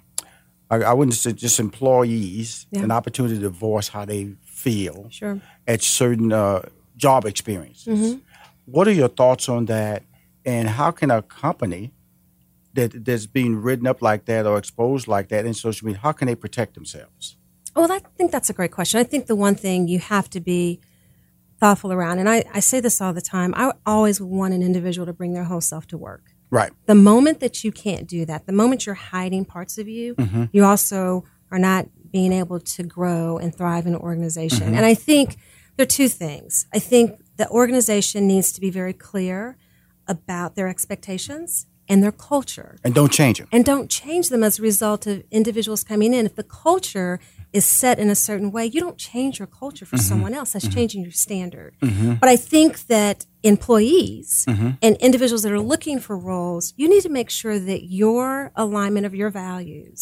I, 0.70 0.76
I 0.76 0.92
wouldn't 0.92 1.14
say 1.16 1.32
just 1.32 1.58
employees 1.58 2.66
Yeah. 2.70 2.82
an 2.84 2.90
opportunity 2.90 3.38
to 3.40 3.48
voice 3.50 3.88
how 3.88 4.04
they 4.04 4.34
feel 4.44 5.06
Sure. 5.10 5.40
at 5.66 5.82
certain 5.82 6.32
uh, 6.32 6.62
job 6.96 7.24
experiences. 7.24 7.86
Mm-hmm. 7.98 8.18
What 8.66 8.86
are 8.86 8.92
your 8.92 9.08
thoughts 9.08 9.48
on 9.48 9.66
that? 9.66 10.04
And 10.44 10.68
how 10.68 10.90
can 10.92 11.10
a 11.10 11.22
company 11.22 11.92
that 12.74 13.04
that's 13.04 13.26
being 13.26 13.56
written 13.56 13.86
up 13.86 14.00
like 14.00 14.26
that 14.26 14.46
or 14.46 14.56
exposed 14.58 15.08
like 15.08 15.28
that 15.28 15.44
in 15.44 15.54
social 15.54 15.86
media, 15.86 16.00
how 16.00 16.12
can 16.12 16.26
they 16.28 16.36
protect 16.36 16.74
themselves? 16.74 17.36
Well, 17.74 17.90
I 17.90 18.00
think 18.16 18.30
that's 18.30 18.48
a 18.50 18.52
great 18.52 18.70
question. 18.70 19.00
I 19.00 19.04
think 19.04 19.26
the 19.26 19.34
one 19.36 19.54
thing 19.56 19.88
you 19.88 19.98
have 19.98 20.28
to 20.30 20.40
be 20.40 20.80
thoughtful 21.60 21.92
around, 21.92 22.18
and 22.18 22.28
I, 22.28 22.44
I 22.52 22.60
say 22.60 22.80
this 22.80 23.00
all 23.00 23.12
the 23.12 23.20
time, 23.20 23.52
I 23.56 23.72
always 23.86 24.20
want 24.20 24.54
an 24.54 24.62
individual 24.62 25.06
to 25.06 25.12
bring 25.12 25.34
their 25.34 25.44
whole 25.44 25.60
self 25.60 25.86
to 25.88 25.98
work. 25.98 26.32
Right. 26.50 26.72
The 26.86 26.94
moment 26.94 27.40
that 27.40 27.62
you 27.62 27.70
can't 27.70 28.08
do 28.08 28.24
that, 28.24 28.46
the 28.46 28.52
moment 28.52 28.86
you're 28.86 28.94
hiding 28.94 29.44
parts 29.44 29.78
of 29.78 29.86
you, 29.86 30.14
mm-hmm. 30.16 30.44
you 30.52 30.64
also 30.64 31.24
are 31.50 31.58
not 31.58 31.86
being 32.10 32.32
able 32.32 32.58
to 32.58 32.82
grow 32.82 33.38
and 33.38 33.54
thrive 33.54 33.86
in 33.86 33.94
an 33.94 34.00
organization. 34.00 34.66
Mm-hmm. 34.66 34.74
And 34.74 34.84
I 34.84 34.94
think 34.94 35.36
there 35.76 35.84
are 35.84 35.86
two 35.86 36.08
things. 36.08 36.66
I 36.74 36.78
think 36.80 37.20
the 37.36 37.48
organization 37.50 38.26
needs 38.26 38.52
to 38.52 38.60
be 38.60 38.70
very 38.70 38.92
clear 38.92 39.56
about 40.08 40.56
their 40.56 40.66
expectations 40.66 41.66
and 41.88 42.02
their 42.02 42.12
culture 42.12 42.78
And 42.84 42.94
don't 42.94 43.12
change 43.12 43.38
them. 43.38 43.48
and 43.52 43.64
don't 43.64 43.88
change 43.88 44.28
them 44.28 44.42
as 44.42 44.58
a 44.58 44.62
result 44.62 45.06
of 45.06 45.22
individuals 45.30 45.84
coming 45.84 46.14
in. 46.14 46.26
If 46.26 46.34
the 46.36 46.42
culture 46.42 47.20
is 47.52 47.64
set 47.64 47.98
in 47.98 48.10
a 48.10 48.14
certain 48.14 48.50
way, 48.52 48.64
you 48.66 48.80
don't 48.80 48.96
change 48.98 49.38
your 49.40 49.46
culture 49.48 49.84
Mm-hmm. 49.84 49.96
for 49.96 50.02
someone 50.02 50.34
else. 50.34 50.52
That's 50.52 50.68
changing 50.68 51.02
your 51.02 51.10
standard. 51.12 51.74
But 52.20 52.28
I 52.28 52.36
think 52.36 52.86
that 52.86 53.26
employees 53.42 54.44
Mm-hmm. 54.48 54.70
and 54.82 54.96
individuals 54.96 55.42
that 55.42 55.52
are 55.52 55.60
looking 55.60 55.98
for 56.00 56.16
roles, 56.16 56.72
you 56.76 56.88
need 56.88 57.02
to 57.02 57.08
make 57.08 57.30
sure 57.30 57.58
that 57.58 57.84
your 57.84 58.52
alignment 58.56 59.06
of 59.06 59.14
your 59.14 59.30
values 59.30 60.00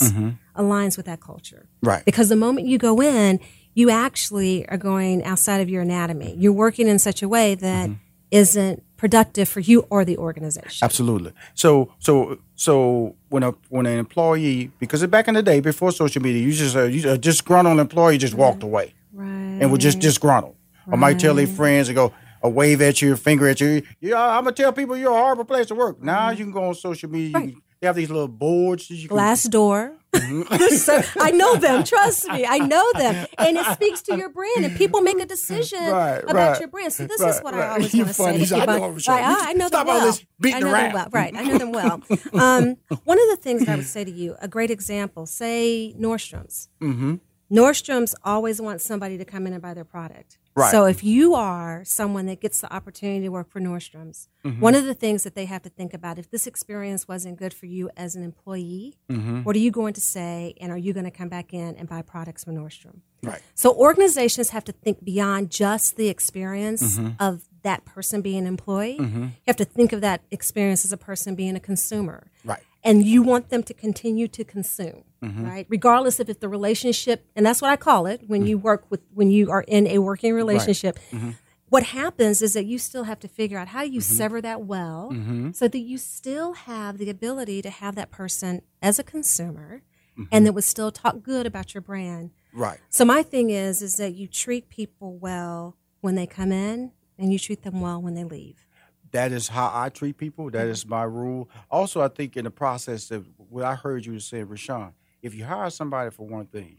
aligns 0.56 0.96
with 0.96 1.06
that 1.06 1.20
culture. 1.20 1.68
Mm-hmm. 1.68 1.88
Right. 1.88 2.04
Because 2.04 2.28
the 2.28 2.36
moment 2.36 2.66
you 2.66 2.78
go 2.78 3.00
in, 3.02 3.40
you 3.74 3.90
actually 3.90 4.68
are 4.68 4.76
going 4.76 5.22
outside 5.24 5.60
of 5.60 5.68
your 5.68 5.82
anatomy. 5.82 6.34
You're 6.36 6.52
working 6.52 6.88
in 6.88 6.98
such 6.98 7.22
a 7.22 7.28
way 7.28 7.54
that 7.54 7.88
Mm-hmm. 7.88 8.58
not 8.60 8.78
productive 8.98 9.48
for 9.48 9.60
you 9.60 9.86
or 9.90 10.04
the 10.04 10.16
organization. 10.18 10.84
Absolutely. 10.84 11.32
So 11.54 11.92
so 12.00 12.38
so 12.58 13.14
when 13.28 13.44
a 13.44 13.52
when 13.68 13.86
an 13.86 13.98
employee 13.98 14.72
because 14.80 15.06
back 15.06 15.28
in 15.28 15.34
the 15.34 15.42
day 15.42 15.60
before 15.60 15.92
social 15.92 16.20
media, 16.20 16.42
you 16.42 16.52
just 16.52 16.74
uh, 16.74 16.82
you, 16.82 17.08
uh, 17.08 17.14
a 17.14 17.18
disgruntled 17.18 17.78
employee 17.78 18.18
just 18.18 18.34
walked 18.34 18.64
away 18.64 18.94
Right. 19.12 19.28
and 19.28 19.70
was 19.70 19.80
just 19.80 20.00
disgruntled. 20.00 20.56
Or 20.90 20.96
might 20.96 21.20
tell 21.20 21.34
their 21.34 21.46
friends 21.46 21.88
and 21.88 21.94
go 21.94 22.12
a 22.42 22.48
wave 22.48 22.82
at 22.82 23.00
you, 23.00 23.12
a 23.12 23.16
finger 23.16 23.46
at 23.46 23.60
you. 23.60 23.82
Yeah, 24.00 24.20
I'm 24.20 24.42
gonna 24.42 24.56
tell 24.56 24.72
people 24.72 24.96
you're 24.96 25.12
a 25.12 25.16
horrible 25.16 25.44
place 25.44 25.66
to 25.66 25.76
work. 25.76 26.02
Now 26.02 26.30
mm-hmm. 26.30 26.38
you 26.38 26.44
can 26.46 26.52
go 26.52 26.64
on 26.64 26.74
social 26.74 27.08
media. 27.08 27.38
You 27.40 27.62
they 27.80 27.86
have 27.86 27.94
these 27.94 28.10
little 28.10 28.28
boards 28.28 28.88
that 28.88 28.96
you 28.96 29.08
can 29.08 29.16
Glassdoor. 29.16 29.97
so, 30.70 31.02
I 31.20 31.30
know 31.32 31.56
them. 31.56 31.84
Trust 31.84 32.28
me, 32.28 32.46
I 32.46 32.58
know 32.58 32.84
them, 32.94 33.26
and 33.36 33.56
it 33.58 33.66
speaks 33.74 34.00
to 34.02 34.16
your 34.16 34.30
brand. 34.30 34.64
And 34.64 34.76
people 34.76 35.02
make 35.02 35.20
a 35.20 35.26
decision 35.26 35.84
Right, 35.84 36.22
about 36.22 36.34
right, 36.34 36.60
your 36.60 36.68
brand. 36.68 36.92
So 36.92 37.06
this 37.06 37.20
right, 37.20 37.34
is 37.34 37.40
what. 37.40 37.54
I 37.54 37.68
always 37.68 37.94
want 37.94 38.08
to 38.08 38.14
say. 38.14 38.60
I 38.60 38.64
know 38.64 38.88
right, 38.88 39.08
I, 39.08 39.50
I 39.50 39.52
know 39.52 39.66
Stop 39.66 39.86
them 39.86 39.94
all 39.94 40.00
well. 40.00 40.06
this 40.06 40.24
I 40.54 40.60
know 40.60 40.72
them 40.72 40.92
well. 40.92 41.08
Right, 41.12 41.36
I 41.36 41.42
know 41.42 41.58
them 41.58 41.72
well. 41.72 42.02
Um, 42.38 42.76
one 43.04 43.18
of 43.18 43.28
the 43.30 43.38
things 43.40 43.64
that 43.64 43.72
I 43.72 43.76
would 43.76 43.86
say 43.86 44.04
to 44.04 44.10
you, 44.10 44.36
a 44.40 44.48
great 44.48 44.70
example, 44.70 45.26
say 45.26 45.94
Nordstrom's. 45.98 46.68
Mm-hmm. 46.80 47.16
Nordstrom's 47.50 48.14
always 48.24 48.60
wants 48.60 48.84
somebody 48.84 49.16
to 49.16 49.24
come 49.24 49.46
in 49.46 49.52
and 49.54 49.62
buy 49.62 49.72
their 49.72 49.84
product. 49.84 50.36
Right. 50.54 50.70
So 50.70 50.84
if 50.84 51.02
you 51.04 51.34
are 51.34 51.82
someone 51.84 52.26
that 52.26 52.40
gets 52.40 52.60
the 52.60 52.70
opportunity 52.72 53.20
to 53.20 53.28
work 53.30 53.50
for 53.50 53.60
Nordstrom's, 53.60 54.28
Mm-hmm. 54.44 54.60
one 54.60 54.74
of 54.76 54.84
the 54.84 54.94
things 54.94 55.24
that 55.24 55.34
they 55.34 55.46
have 55.46 55.62
to 55.62 55.68
think 55.68 55.92
about 55.92 56.16
if 56.18 56.30
this 56.30 56.46
experience 56.46 57.08
wasn't 57.08 57.38
good 57.38 57.52
for 57.52 57.66
you 57.66 57.90
as 57.96 58.14
an 58.16 58.22
employee, 58.22 58.96
Mm-hmm. 59.10 59.42
what 59.42 59.56
are 59.56 59.58
you 59.60 59.70
going 59.70 59.94
to 59.94 60.00
say 60.00 60.54
and 60.60 60.70
are 60.72 60.78
you 60.78 60.92
going 60.92 61.04
to 61.04 61.10
come 61.10 61.28
back 61.28 61.52
in 61.52 61.74
and 61.76 61.88
buy 61.88 62.02
products 62.02 62.44
from 62.44 62.54
Nordstrom? 62.56 63.00
Right. 63.22 63.40
So 63.54 63.74
organizations 63.74 64.50
have 64.50 64.64
to 64.64 64.72
think 64.72 65.04
beyond 65.04 65.50
just 65.50 65.96
the 65.96 66.08
experience 66.08 66.98
Mm-hmm. 66.98 67.22
of 67.22 67.44
that 67.62 67.84
person 67.84 68.20
being 68.22 68.38
an 68.38 68.46
employee. 68.46 68.96
You 69.00 69.30
have 69.46 69.56
to 69.56 69.64
think 69.64 69.92
of 69.92 70.00
that 70.02 70.22
experience 70.30 70.84
as 70.84 70.92
a 70.92 70.96
person 70.96 71.34
being 71.34 71.56
a 71.56 71.60
consumer. 71.60 72.30
Right. 72.44 72.62
And 72.84 73.04
you 73.04 73.22
want 73.22 73.48
them 73.50 73.62
to 73.64 73.74
continue 73.74 74.28
to 74.28 74.44
consume, 74.44 75.02
Mm-hmm. 75.22 75.44
right? 75.44 75.66
Regardless 75.68 76.20
of 76.20 76.28
if 76.28 76.38
the 76.40 76.48
relationship, 76.48 77.26
and 77.34 77.44
that's 77.44 77.60
what 77.60 77.70
I 77.70 77.76
call 77.76 78.06
it 78.06 78.22
when 78.28 78.46
you 78.46 78.56
work 78.58 78.86
with, 78.90 79.00
when 79.14 79.30
you 79.30 79.50
are 79.50 79.62
in 79.66 79.86
a 79.88 79.98
working 79.98 80.32
relationship. 80.34 80.98
Mm-hmm. 81.10 81.30
What 81.70 81.82
happens 81.82 82.40
is 82.40 82.54
that 82.54 82.64
you 82.64 82.78
still 82.78 83.04
have 83.04 83.18
to 83.20 83.28
figure 83.28 83.58
out 83.58 83.68
how 83.68 83.82
you 83.82 84.00
Mm-hmm. 84.00 84.14
sever 84.16 84.40
that 84.40 84.62
well 84.62 85.10
so 85.52 85.68
that 85.68 85.78
you 85.80 85.98
still 85.98 86.52
have 86.54 86.96
the 86.98 87.10
ability 87.10 87.60
to 87.62 87.68
have 87.70 87.94
that 87.96 88.10
person 88.10 88.62
as 88.80 88.98
a 88.98 89.04
consumer 89.04 89.82
Mm-hmm. 90.16 90.24
and 90.32 90.46
that 90.46 90.52
would 90.52 90.64
still 90.64 90.90
talk 90.90 91.22
good 91.22 91.46
about 91.46 91.74
your 91.74 91.80
brand 91.80 92.30
Right. 92.52 92.78
so 92.88 93.04
my 93.04 93.22
thing 93.22 93.50
is, 93.50 93.82
is 93.82 93.98
that 93.98 94.14
you 94.14 94.26
treat 94.26 94.68
people 94.68 95.16
well 95.16 95.76
when 96.00 96.14
they 96.16 96.26
come 96.26 96.50
in, 96.50 96.90
and 97.18 97.32
you 97.32 97.38
treat 97.38 97.62
them 97.62 97.80
well 97.80 98.00
when 98.02 98.14
they 98.14 98.24
leave. 98.24 98.66
that 99.12 99.30
is 99.30 99.46
how 99.48 99.70
I 99.72 99.90
treat 99.90 100.16
people. 100.16 100.50
That 100.50 100.66
is 100.66 100.84
my 100.86 101.02
rule. 101.04 101.48
Also, 101.70 102.00
I 102.00 102.08
think 102.08 102.36
in 102.36 102.44
the 102.44 102.50
process 102.50 103.10
of 103.12 103.26
what 103.36 103.62
I 103.64 103.74
heard 103.76 104.04
you 104.06 104.18
say, 104.20 104.42
Rushion, 104.42 104.92
if 105.22 105.34
you 105.34 105.44
hire 105.44 105.70
somebody 105.70 106.10
for 106.10 106.26
one 106.26 106.46
thing, 106.46 106.78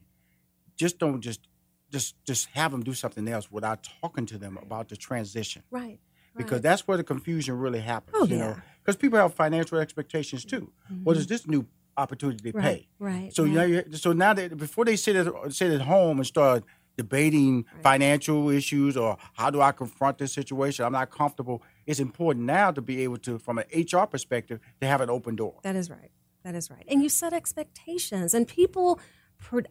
just 0.75 1.00
don't 1.00 1.22
just 1.22 1.48
just 1.91 2.15
just 2.25 2.48
have 2.53 2.72
them 2.72 2.84
do 2.84 2.93
something 2.93 3.27
else 3.27 3.51
without 3.51 3.88
talking 4.01 4.25
to 4.27 4.38
them 4.38 4.58
about 4.62 4.89
the 4.89 4.96
transition. 4.96 5.63
Right. 5.72 6.00
Because 6.36 6.62
that's 6.62 6.88
where 6.88 6.96
the 6.96 7.03
confusion 7.03 7.58
really 7.58 7.81
happens. 7.81 8.15
Oh, 8.17 8.25
you 8.25 8.38
yeah. 8.38 8.41
know, 8.41 8.55
because 8.81 8.96
people 8.96 9.19
have 9.19 9.34
financial 9.34 9.77
expectations 9.77 10.46
too. 10.46 10.72
What 11.03 11.17
is 11.17 11.24
mm-hmm. 11.24 11.34
this 11.34 11.48
new 11.48 11.65
opportunity 11.98 12.51
they 12.51 12.58
Right, 12.58 12.63
pay? 12.63 12.88
right, 13.00 13.36
So 13.36 13.43
now, 13.43 13.63
you, 13.63 13.84
so 13.91 14.13
now 14.13 14.34
that 14.34 14.55
before 14.55 14.86
they 14.86 14.96
sit 14.96 15.15
at 15.15 15.27
sit 15.51 15.72
at 15.72 15.81
home 15.81 16.17
and 16.17 16.25
start 16.25 16.63
debating 17.00 17.65
financial 17.81 18.50
issues 18.50 18.98
or 18.98 19.17
how 19.34 19.50
do 19.50 19.62
I 19.62 19.72
confront 19.72 20.17
this 20.17 20.34
situation, 20.34 20.86
I'm 20.86 20.91
not 20.91 21.10
comfortable. 21.10 21.63
It's 21.86 22.00
important 22.00 22.46
now 22.46 22.72
to 22.72 22.81
be 22.81 23.03
able 23.03 23.17
to, 23.19 23.39
from 23.39 23.58
an 23.58 23.65
HR 23.74 24.05
perspective, 24.05 24.60
to 24.81 24.88
have 24.88 25.00
an 25.00 25.10
open 25.10 25.36
door. 25.36 25.55
That 25.63 25.75
is 25.77 25.89
right. 25.89 26.12
That 26.43 26.55
is 26.55 26.69
right. 26.69 26.86
And 26.88 27.03
you 27.03 27.10
set 27.10 27.34
expectations, 27.34 28.34
and 28.34 28.48
people. 28.48 29.00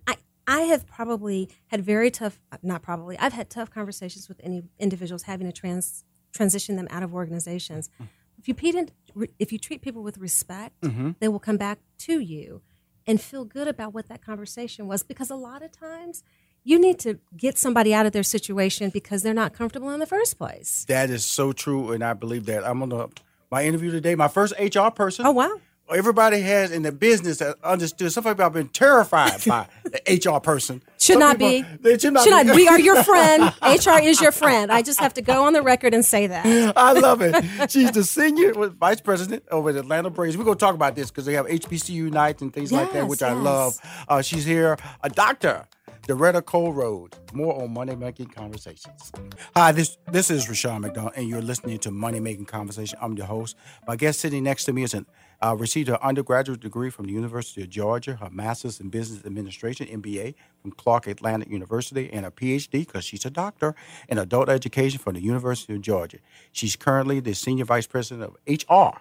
I 0.07 0.17
I 0.49 0.63
have 0.63 0.87
probably 0.87 1.51
had 1.67 1.83
very 1.83 2.11
tough. 2.11 2.41
Not 2.63 2.81
probably. 2.81 3.19
I've 3.19 3.35
had 3.35 3.51
tough 3.51 3.71
conversations 3.71 4.29
with 4.29 4.41
any 4.43 4.63
individuals 4.79 5.25
having 5.25 5.47
to 5.47 5.53
trans 5.53 6.05
transition 6.33 6.77
them 6.77 6.89
out 6.91 7.03
of 7.03 7.15
organizations. 7.15 7.89
Mm-hmm. 7.89 8.05
If 8.39 8.49
you 8.49 8.55
treat 8.55 8.93
if 9.39 9.53
you 9.53 9.59
treat 9.59 9.83
people 9.83 10.03
with 10.03 10.17
respect, 10.17 10.81
mm-hmm. 10.81 11.13
they 11.21 11.29
will 11.29 11.39
come 11.39 11.59
back 11.59 11.81
to 11.99 12.19
you 12.19 12.63
and 13.07 13.21
feel 13.21 13.45
good 13.45 13.69
about 13.69 13.93
what 13.93 14.09
that 14.09 14.25
conversation 14.25 14.87
was. 14.87 15.03
Because 15.03 15.31
a 15.31 15.37
lot 15.37 15.63
of 15.63 15.71
times. 15.71 16.25
You 16.65 16.79
need 16.79 16.99
to 17.01 17.19
get 17.35 17.57
somebody 17.57 17.95
out 17.95 18.05
of 18.05 18.13
their 18.13 18.25
situation 18.25 18.91
because 18.91 19.23
they're 19.23 19.33
not 19.33 19.55
comfortable 19.55 19.91
in 19.91 20.01
the 20.01 20.07
first 20.07 20.37
place. 20.37 20.85
That 20.89 21.09
is 21.09 21.25
so 21.25 21.53
true, 21.53 21.93
and 21.93 22.05
I 22.05 22.13
believe 22.13 22.45
that. 22.47 22.67
I'm 22.67 22.83
on 22.83 22.91
the, 22.91 23.09
my 23.51 23.65
interview 23.65 23.91
today. 23.91 24.17
My 24.17 24.29
first 24.29 24.53
HR 24.59 24.91
person. 24.91 25.25
Oh 25.25 25.31
wow! 25.31 25.61
Everybody 25.91 26.41
has 26.43 26.71
in 26.71 26.83
the 26.83 26.93
business 26.93 27.39
that 27.39 27.57
understood. 27.65 28.13
Some 28.13 28.25
people 28.25 28.43
have 28.45 28.53
been 28.53 28.69
terrified 28.69 29.43
by 29.47 29.67
the 29.85 30.01
HR 30.35 30.39
person. 30.41 30.83
Should 30.99 31.15
Some 31.15 31.21
not 31.21 31.39
people- 31.39 31.69
be. 31.71 31.77
They 31.83 31.99
should 31.99 32.13
not 32.13 32.25
Should 32.25 32.39
be. 32.43 32.45
not. 32.49 32.57
We 32.57 32.69
are 32.69 32.79
your 32.79 33.03
friend. 33.05 33.53
HR 33.63 33.99
is 34.03 34.21
your 34.21 34.33
friend. 34.33 34.71
I 34.71 34.83
just 34.83 35.01
have 35.01 35.15
to 35.15 35.23
go 35.23 35.45
on 35.47 35.53
the 35.55 35.63
record 35.63 35.95
and 35.95 36.05
say 36.05 36.27
that. 36.27 36.75
I 36.77 36.93
love 36.93 37.23
it. 37.23 37.71
She's 37.71 37.91
the 37.93 38.05
senior 38.05 38.53
vice 38.69 39.01
president 39.01 39.45
over 39.51 39.71
at 39.71 39.77
Atlanta 39.77 40.11
Braves. 40.11 40.37
We're 40.37 40.45
going 40.45 40.59
to 40.59 40.65
talk 40.65 40.75
about 40.75 40.95
this 40.95 41.11
because 41.11 41.25
they 41.25 41.35
have 41.35 41.47
HBCU 41.47 42.11
nights 42.13 42.43
and 42.43 42.53
things 42.53 42.71
like 42.73 42.93
that, 42.93 43.01
Yes, 43.03 43.09
which 43.11 43.23
I 43.23 43.33
love. 43.33 43.79
Uh, 44.09 44.21
she's 44.23 44.45
here, 44.45 44.77
a 45.03 45.09
doctor, 45.09 45.67
Doretta 46.09 46.41
Cole 46.41 46.73
Rhodes. 46.73 47.19
More 47.35 47.63
on 47.63 47.75
Money 47.75 47.95
Making 47.95 48.29
Conversations. 48.29 49.13
Hi, 49.55 49.73
this 49.73 49.99
this 50.11 50.31
is 50.31 50.49
Rushion 50.49 50.81
McDonald, 50.81 51.13
and 51.17 51.29
you're 51.29 51.43
listening 51.43 51.79
to 51.81 51.91
Money 51.91 52.19
Making 52.19 52.47
Conversation. 52.47 52.99
I'm 53.03 53.15
your 53.15 53.27
host. 53.27 53.57
My 53.87 53.95
guest 53.95 54.21
sitting 54.21 54.43
next 54.43 54.65
to 54.65 54.73
me 54.73 54.85
is 54.85 54.95
an 54.95 55.05
uh, 55.45 55.55
received 55.55 55.91
her 55.91 56.03
undergraduate 56.03 56.61
degree 56.61 56.89
from 56.89 57.05
the 57.05 57.13
University 57.13 57.61
of 57.61 57.69
Georgia, 57.69 58.15
her 58.17 58.31
master's 58.31 58.81
in 58.81 58.89
business 58.89 59.27
administration 59.27 59.87
(MBA) 59.87 60.35
from 60.63 60.73
Clark 60.73 61.09
Atlanta 61.09 61.47
University, 61.47 62.11
and 62.11 62.25
a 62.25 62.31
PhD 62.31 62.87
because 62.87 63.05
she's 63.05 63.27
a 63.27 63.31
doctor 63.31 63.75
in 64.09 64.17
adult 64.17 64.49
education 64.49 64.99
from 64.99 65.13
the 65.13 65.21
University 65.21 65.75
of 65.75 65.83
Georgia. 65.83 66.21
She's 66.53 66.75
currently 66.75 67.21
the 67.21 67.35
senior 67.35 67.67
vice 67.67 67.87
president 67.87 68.33
of 68.33 68.37
HR 68.49 69.01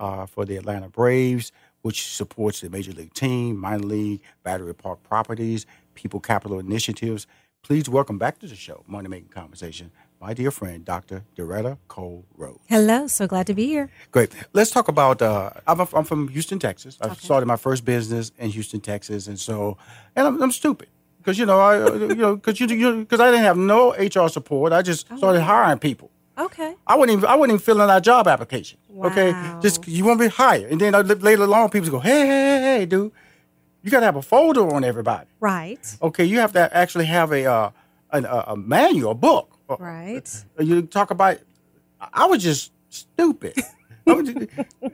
uh, 0.00 0.26
for 0.26 0.44
the 0.44 0.56
Atlanta 0.56 0.88
Braves, 0.88 1.52
which 1.82 2.08
supports 2.08 2.60
the 2.60 2.70
major 2.70 2.92
league 2.92 3.14
team, 3.14 3.56
minor 3.56 3.84
league, 3.84 4.20
Battery 4.42 4.74
Park 4.74 5.02
Properties, 5.02 5.64
People 6.00 6.18
Capital 6.20 6.58
Initiatives. 6.58 7.26
Please 7.62 7.86
welcome 7.90 8.16
back 8.16 8.38
to 8.38 8.46
the 8.46 8.56
show, 8.56 8.82
Money 8.86 9.08
Making 9.08 9.28
Conversation, 9.28 9.90
my 10.18 10.32
dear 10.32 10.50
friend, 10.50 10.82
Dr. 10.82 11.24
Doretta 11.36 11.76
Cole 11.88 12.24
Rhodes. 12.38 12.60
Hello. 12.70 13.06
So 13.06 13.26
glad 13.26 13.46
to 13.48 13.54
be 13.54 13.66
here. 13.66 13.90
Great. 14.10 14.32
Let's 14.54 14.70
talk 14.70 14.88
about. 14.88 15.20
Uh, 15.20 15.50
I'm, 15.66 15.80
I'm 15.80 16.04
from 16.04 16.28
Houston, 16.28 16.58
Texas. 16.58 16.96
I 17.02 17.12
started 17.14 17.44
my 17.44 17.56
first 17.56 17.84
business 17.84 18.32
in 18.38 18.48
Houston, 18.48 18.80
Texas, 18.80 19.26
and 19.26 19.38
so, 19.38 19.76
and 20.16 20.26
I'm, 20.26 20.42
I'm 20.42 20.52
stupid 20.52 20.88
because 21.18 21.38
you 21.38 21.44
know 21.44 21.60
I, 21.60 21.82
uh, 21.82 21.92
you 21.92 22.14
know, 22.14 22.36
because 22.36 22.58
you, 22.60 22.66
you, 22.68 23.00
because 23.00 23.20
I 23.20 23.30
didn't 23.30 23.44
have 23.44 23.58
no 23.58 23.92
HR 23.92 24.28
support. 24.28 24.72
I 24.72 24.80
just 24.80 25.06
started 25.18 25.42
hiring 25.42 25.78
people. 25.78 26.10
Okay. 26.38 26.74
I 26.86 26.96
wouldn't 26.96 27.18
even 27.18 27.28
I 27.28 27.34
wouldn't 27.34 27.56
even 27.56 27.62
fill 27.62 27.82
in 27.82 27.90
our 27.90 28.00
job 28.00 28.26
application. 28.26 28.78
Okay, 29.04 29.32
just 29.60 29.86
you 29.86 30.04
want 30.06 30.18
to 30.18 30.28
be 30.28 30.30
hired, 30.30 30.72
and 30.72 30.80
then 30.80 30.94
uh, 30.94 31.02
later 31.02 31.44
along 31.44 31.70
people 31.70 31.90
go, 31.90 32.00
hey, 32.00 32.26
hey, 32.26 32.26
hey, 32.26 32.78
hey, 32.78 32.86
dude, 32.86 33.12
you 33.82 33.90
got 33.90 34.00
to 34.00 34.06
have 34.06 34.16
a 34.16 34.22
folder 34.22 34.68
on 34.74 34.84
everybody. 34.84 35.26
Right. 35.40 35.96
Okay, 36.02 36.24
you 36.24 36.38
have 36.40 36.52
to 36.52 36.74
actually 36.76 37.06
have 37.06 37.32
a 37.32 37.44
uh, 37.46 37.70
an, 38.12 38.24
a, 38.24 38.44
a 38.48 38.56
manual, 38.56 39.12
a 39.12 39.14
book. 39.14 39.56
Uh, 39.68 39.76
Right. 39.78 40.44
You 40.58 40.82
talk 40.82 41.10
about. 41.10 41.38
I 42.12 42.26
was 42.26 42.42
just 42.42 42.72
stupid, 42.88 43.54
I 44.06 44.12
was 44.14 44.28
just- 44.28 44.48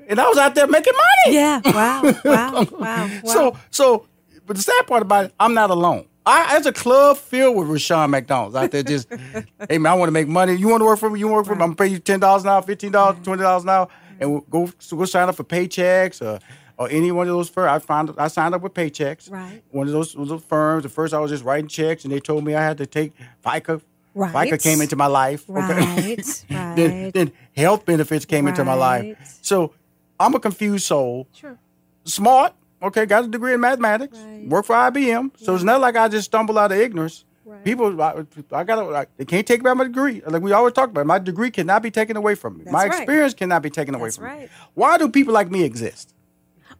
and 0.08 0.20
I 0.20 0.28
was 0.28 0.38
out 0.38 0.54
there 0.54 0.66
making 0.66 0.92
money. 0.94 1.36
Yeah. 1.36 1.60
Wow. 1.64 2.02
Wow. 2.24 2.64
Wow. 2.64 2.68
wow. 2.78 3.08
So 3.24 3.56
so, 3.70 4.06
but 4.46 4.56
the 4.56 4.62
sad 4.62 4.86
part 4.86 5.02
about 5.02 5.26
it, 5.26 5.34
I'm 5.40 5.54
not 5.54 5.70
alone. 5.70 6.06
I, 6.28 6.56
as 6.56 6.66
a 6.66 6.72
club 6.72 7.16
filled 7.18 7.56
with 7.56 7.68
Rushion 7.68 8.10
McDonald's 8.10 8.56
out 8.56 8.72
there. 8.72 8.82
Just, 8.82 9.08
hey 9.70 9.78
man, 9.78 9.92
I 9.92 9.94
want 9.94 10.08
to 10.08 10.12
make 10.12 10.26
money. 10.26 10.54
You 10.54 10.66
want 10.68 10.80
to 10.80 10.84
work 10.84 10.98
for 10.98 11.08
me? 11.08 11.20
You 11.20 11.28
want 11.28 11.34
to 11.34 11.36
work 11.38 11.46
for 11.46 11.54
me? 11.54 11.62
I'm 11.62 11.74
gonna 11.74 11.76
pay 11.76 11.86
you 11.86 12.00
ten 12.00 12.18
dollars 12.18 12.42
an 12.42 12.48
hour, 12.48 12.62
fifteen 12.62 12.90
dollars, 12.90 13.16
twenty 13.22 13.42
dollars 13.42 13.62
an 13.62 13.68
hour, 13.70 13.86
and 14.18 14.32
we'll 14.32 14.40
go 14.42 14.68
so 14.80 14.96
go 14.96 15.04
sign 15.04 15.28
up 15.28 15.36
for 15.36 15.44
Paychex 15.44 16.20
or 16.20 16.40
or 16.78 16.88
any 16.90 17.10
one 17.10 17.28
of 17.28 17.34
those 17.34 17.48
firms. 17.48 17.70
I 17.70 17.78
found 17.78 18.14
I 18.18 18.28
signed 18.28 18.54
up 18.54 18.62
with 18.62 18.74
Paychex. 18.74 19.30
Right. 19.30 19.62
One 19.70 19.86
of 19.86 19.92
those 19.92 20.14
those 20.14 20.42
firms. 20.44 20.84
At 20.84 20.90
first, 20.90 21.14
I 21.14 21.18
was 21.18 21.30
just 21.30 21.44
writing 21.44 21.68
checks, 21.68 22.04
and 22.04 22.12
they 22.12 22.20
told 22.20 22.44
me 22.44 22.54
I 22.54 22.62
had 22.62 22.78
to 22.78 22.86
take 22.86 23.12
FICA. 23.44 23.80
Right. 24.14 24.50
FICA 24.50 24.62
came 24.62 24.80
into 24.80 24.96
my 24.96 25.06
life. 25.06 25.44
Right, 25.46 26.16
then, 26.48 26.76
right. 27.04 27.12
then 27.12 27.32
health 27.54 27.84
benefits 27.84 28.24
came 28.24 28.48
into 28.48 28.64
my 28.64 28.74
life. 28.74 29.38
So 29.42 29.74
I'm 30.18 30.34
a 30.34 30.40
confused 30.40 30.86
soul 30.86 31.28
sure. 31.34 31.58
smart, 32.04 32.54
Okay, 32.82 33.06
got 33.06 33.24
a 33.24 33.28
degree 33.28 33.54
in 33.54 33.60
mathematics. 33.60 34.18
Right. 34.18 34.48
Work 34.48 34.66
for 34.66 34.74
IBM. 34.74 35.32
So 35.38 35.54
it's 35.54 35.64
not 35.64 35.80
like 35.80 35.96
I 35.96 36.08
just 36.08 36.26
stumble 36.26 36.58
out 36.58 36.72
of 36.72 36.78
ignorance. 36.78 37.24
Right. 37.44 37.64
People, 37.64 38.00
I, 38.02 38.24
I 38.52 38.64
got 38.64 38.76
to. 38.76 39.08
They 39.16 39.24
can't 39.24 39.46
take 39.46 39.60
away 39.60 39.72
my 39.72 39.84
degree. 39.84 40.20
Like 40.26 40.42
we 40.42 40.52
always 40.52 40.72
talk 40.74 40.90
about, 40.90 41.06
my 41.06 41.18
degree 41.18 41.50
cannot 41.50 41.82
be 41.82 41.90
taken 41.90 42.16
away 42.16 42.34
from 42.34 42.58
me. 42.58 42.64
That's 42.64 42.72
my 42.72 42.86
right. 42.86 42.98
experience 42.98 43.34
cannot 43.34 43.62
be 43.62 43.70
taken 43.70 43.94
away 43.94 44.08
That's 44.08 44.16
from 44.16 44.26
right. 44.26 44.40
me. 44.42 44.48
Why 44.74 44.98
do 44.98 45.08
people 45.08 45.32
like 45.32 45.50
me 45.50 45.62
exist? 45.62 46.12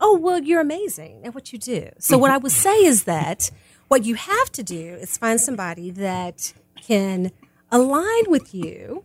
Oh, 0.01 0.17
well, 0.17 0.43
you're 0.43 0.61
amazing 0.61 1.25
at 1.25 1.35
what 1.35 1.53
you 1.53 1.59
do. 1.59 1.91
So, 1.99 2.19
what 2.19 2.31
I 2.31 2.37
would 2.37 2.53
say 2.53 2.85
is 2.85 3.05
that 3.05 3.51
what 3.89 4.05
you 4.05 4.15
have 4.15 4.51
to 4.53 4.63
do 4.63 4.95
is 4.95 5.17
find 5.17 5.41
somebody 5.41 5.91
that 5.91 6.53
can 6.81 7.33
align 7.71 8.25
with 8.29 8.55
you 8.55 9.05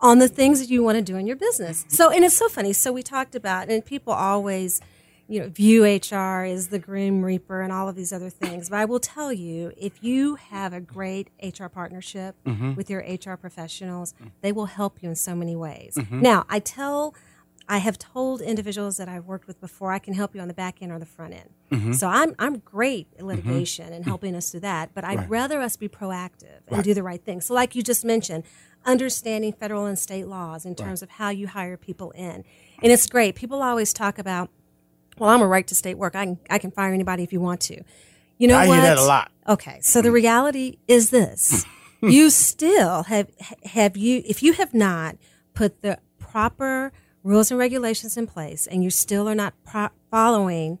on 0.00 0.18
the 0.18 0.28
things 0.28 0.60
that 0.60 0.70
you 0.70 0.82
want 0.82 0.96
to 0.96 1.02
do 1.02 1.16
in 1.16 1.26
your 1.26 1.36
business. 1.36 1.84
So, 1.88 2.10
and 2.10 2.24
it's 2.24 2.36
so 2.36 2.48
funny. 2.48 2.72
So, 2.72 2.92
we 2.92 3.02
talked 3.02 3.34
about, 3.34 3.68
and 3.68 3.84
people 3.84 4.12
always, 4.12 4.80
you 5.26 5.40
know, 5.40 5.48
view 5.48 5.84
HR 5.84 6.44
as 6.44 6.68
the 6.68 6.78
grim 6.78 7.22
reaper 7.24 7.60
and 7.60 7.72
all 7.72 7.88
of 7.88 7.96
these 7.96 8.12
other 8.12 8.30
things. 8.30 8.68
But 8.70 8.78
I 8.78 8.84
will 8.84 9.00
tell 9.00 9.32
you, 9.32 9.72
if 9.76 10.02
you 10.02 10.36
have 10.36 10.72
a 10.72 10.80
great 10.80 11.28
HR 11.42 11.66
partnership 11.66 12.36
mm-hmm. 12.46 12.74
with 12.74 12.88
your 12.88 13.00
HR 13.00 13.36
professionals, 13.36 14.14
they 14.42 14.52
will 14.52 14.66
help 14.66 15.02
you 15.02 15.08
in 15.08 15.16
so 15.16 15.34
many 15.34 15.56
ways. 15.56 15.94
Mm-hmm. 15.96 16.20
Now, 16.20 16.46
I 16.48 16.60
tell 16.60 17.14
I 17.70 17.78
have 17.78 17.98
told 17.98 18.40
individuals 18.40 18.96
that 18.96 19.08
I've 19.08 19.26
worked 19.26 19.46
with 19.46 19.60
before 19.60 19.92
I 19.92 20.00
can 20.00 20.12
help 20.12 20.34
you 20.34 20.40
on 20.40 20.48
the 20.48 20.54
back 20.54 20.82
end 20.82 20.90
or 20.90 20.98
the 20.98 21.06
front 21.06 21.34
end. 21.34 21.50
Mm-hmm. 21.70 21.92
So 21.92 22.08
I'm 22.08 22.34
I'm 22.36 22.58
great 22.58 23.06
at 23.12 23.18
mm-hmm. 23.18 23.28
litigation 23.28 23.92
and 23.92 24.04
helping 24.04 24.34
us 24.34 24.50
through 24.50 24.60
that, 24.60 24.92
but 24.92 25.04
I'd 25.04 25.30
rather 25.30 25.60
us 25.60 25.76
be 25.76 25.88
proactive 25.88 26.62
and 26.66 26.82
do 26.82 26.94
the 26.94 27.04
right 27.04 27.24
thing. 27.24 27.40
So 27.40 27.54
like 27.54 27.76
you 27.76 27.82
just 27.84 28.04
mentioned, 28.04 28.42
understanding 28.84 29.52
federal 29.52 29.86
and 29.86 29.96
state 29.96 30.26
laws 30.26 30.66
in 30.66 30.74
terms 30.74 31.00
of 31.00 31.10
how 31.10 31.28
you 31.28 31.46
hire 31.46 31.76
people 31.76 32.10
in. 32.10 32.44
And 32.82 32.90
it's 32.92 33.06
great. 33.06 33.36
People 33.36 33.62
always 33.62 33.92
talk 33.92 34.18
about, 34.18 34.50
well, 35.18 35.30
I'm 35.30 35.40
a 35.40 35.46
right 35.46 35.66
to 35.68 35.74
state 35.76 35.96
work. 35.96 36.16
I 36.16 36.24
can 36.24 36.38
I 36.50 36.58
can 36.58 36.72
fire 36.72 36.92
anybody 36.92 37.22
if 37.22 37.32
you 37.32 37.40
want 37.40 37.60
to. 37.62 37.80
You 38.36 38.48
know 38.48 38.56
I 38.56 38.66
what? 38.66 38.80
hear 38.80 38.82
that 38.82 38.98
a 38.98 39.04
lot. 39.04 39.30
Okay, 39.48 39.78
so 39.80 40.02
the 40.02 40.08
mm. 40.08 40.14
reality 40.14 40.78
is 40.88 41.10
this: 41.10 41.64
you 42.02 42.30
still 42.30 43.04
have 43.04 43.28
have 43.64 43.96
you 43.96 44.24
if 44.26 44.42
you 44.42 44.54
have 44.54 44.74
not 44.74 45.16
put 45.54 45.82
the 45.82 46.00
proper 46.18 46.92
rules 47.22 47.50
and 47.50 47.58
regulations 47.58 48.16
in 48.16 48.26
place, 48.26 48.66
and 48.66 48.82
you 48.82 48.90
still 48.90 49.28
are 49.28 49.34
not 49.34 49.54
pro- 49.64 49.90
following 50.10 50.78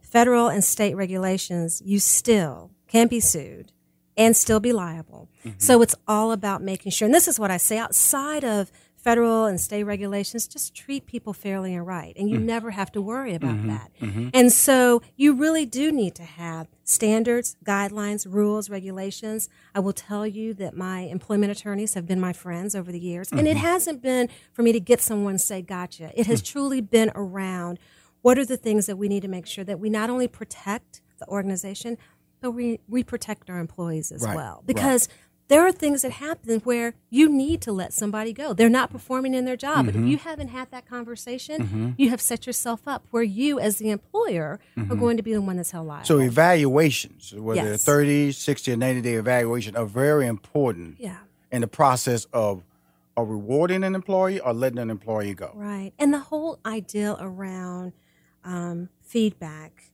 federal 0.00 0.48
and 0.48 0.64
state 0.64 0.94
regulations, 0.94 1.82
you 1.84 1.98
still 1.98 2.70
can 2.86 3.06
be 3.08 3.20
sued 3.20 3.72
and 4.16 4.36
still 4.36 4.60
be 4.60 4.72
liable. 4.72 5.28
Mm-hmm. 5.44 5.58
So 5.58 5.82
it's 5.82 5.94
all 6.06 6.32
about 6.32 6.62
making 6.62 6.92
sure, 6.92 7.06
and 7.06 7.14
this 7.14 7.28
is 7.28 7.38
what 7.38 7.50
I 7.50 7.56
say 7.56 7.78
outside 7.78 8.44
of 8.44 8.72
federal 9.08 9.46
and 9.46 9.58
state 9.58 9.84
regulations, 9.84 10.46
just 10.46 10.74
treat 10.74 11.06
people 11.06 11.32
fairly 11.32 11.74
and 11.74 11.86
right. 11.86 12.12
And 12.18 12.28
you 12.28 12.36
mm. 12.36 12.42
never 12.42 12.72
have 12.72 12.92
to 12.92 13.00
worry 13.00 13.34
about 13.34 13.54
mm-hmm. 13.54 13.68
that. 13.68 13.90
Mm-hmm. 14.02 14.28
And 14.34 14.52
so 14.52 15.00
you 15.16 15.32
really 15.32 15.64
do 15.64 15.90
need 15.90 16.14
to 16.16 16.24
have 16.24 16.68
standards, 16.84 17.56
guidelines, 17.64 18.26
rules, 18.28 18.68
regulations. 18.68 19.48
I 19.74 19.80
will 19.80 19.94
tell 19.94 20.26
you 20.26 20.52
that 20.54 20.76
my 20.76 21.00
employment 21.00 21.50
attorneys 21.52 21.94
have 21.94 22.06
been 22.06 22.20
my 22.20 22.34
friends 22.34 22.74
over 22.74 22.92
the 22.92 23.00
years. 23.00 23.32
And 23.32 23.48
it 23.48 23.56
mm-hmm. 23.56 23.60
hasn't 23.60 24.02
been 24.02 24.28
for 24.52 24.62
me 24.62 24.72
to 24.72 24.80
get 24.80 25.00
someone 25.00 25.38
say, 25.38 25.62
gotcha. 25.62 26.12
It 26.14 26.26
has 26.26 26.42
mm. 26.42 26.52
truly 26.52 26.82
been 26.82 27.10
around 27.14 27.78
what 28.20 28.38
are 28.38 28.44
the 28.44 28.58
things 28.58 28.84
that 28.86 28.96
we 28.96 29.08
need 29.08 29.22
to 29.22 29.28
make 29.28 29.46
sure 29.46 29.64
that 29.64 29.80
we 29.80 29.88
not 29.88 30.10
only 30.10 30.28
protect 30.28 31.00
the 31.18 31.26
organization, 31.28 31.96
but 32.42 32.50
we, 32.50 32.80
we 32.86 33.02
protect 33.02 33.48
our 33.48 33.58
employees 33.58 34.12
as 34.12 34.22
Right, 34.22 34.36
well. 34.36 34.62
right. 35.06 35.10
There 35.48 35.66
are 35.66 35.72
things 35.72 36.02
that 36.02 36.12
happen 36.12 36.60
where 36.60 36.94
you 37.10 37.28
need 37.28 37.62
to 37.62 37.72
let 37.72 37.92
somebody 37.94 38.32
go. 38.34 38.52
They're 38.52 38.68
not 38.68 38.90
performing 38.90 39.32
in 39.34 39.46
their 39.46 39.56
job. 39.56 39.86
But 39.86 39.94
if 39.94 40.00
Mm-hmm. 40.00 40.10
you 40.10 40.18
haven't 40.18 40.48
had 40.48 40.70
that 40.70 40.86
conversation, 40.86 41.94
you 41.96 42.10
have 42.10 42.20
set 42.20 42.46
yourself 42.46 42.86
up 42.86 43.06
where 43.10 43.22
you, 43.22 43.58
as 43.58 43.78
the 43.78 43.90
employer, 43.90 44.60
are 44.76 44.96
going 44.96 45.16
to 45.16 45.22
be 45.22 45.32
the 45.32 45.40
one 45.40 45.56
that's 45.56 45.70
held 45.70 45.86
liable. 45.86 46.04
Mm-hmm. 46.04 46.20
So 46.20 46.20
evaluations, 46.20 47.32
whether 47.34 47.62
Yes. 47.70 47.84
30, 47.84 48.32
60, 48.32 48.72
or 48.72 48.76
90 48.76 49.00
day 49.00 49.14
evaluation, 49.14 49.74
are 49.76 49.86
very 49.86 50.26
important 50.26 50.96
yeah. 50.98 51.18
in 51.50 51.62
the 51.62 51.66
process 51.68 52.26
of, 52.32 52.62
of 53.16 53.28
rewarding 53.30 53.84
an 53.84 53.94
employee 53.94 54.40
or 54.40 54.52
letting 54.52 54.78
an 54.78 54.90
employee 54.90 55.34
go. 55.34 55.52
Right. 55.54 55.92
And 55.98 56.12
the 56.12 56.18
whole 56.18 56.58
idea 56.66 57.16
around 57.18 57.92
um, 58.44 58.90
feedback, 59.02 59.84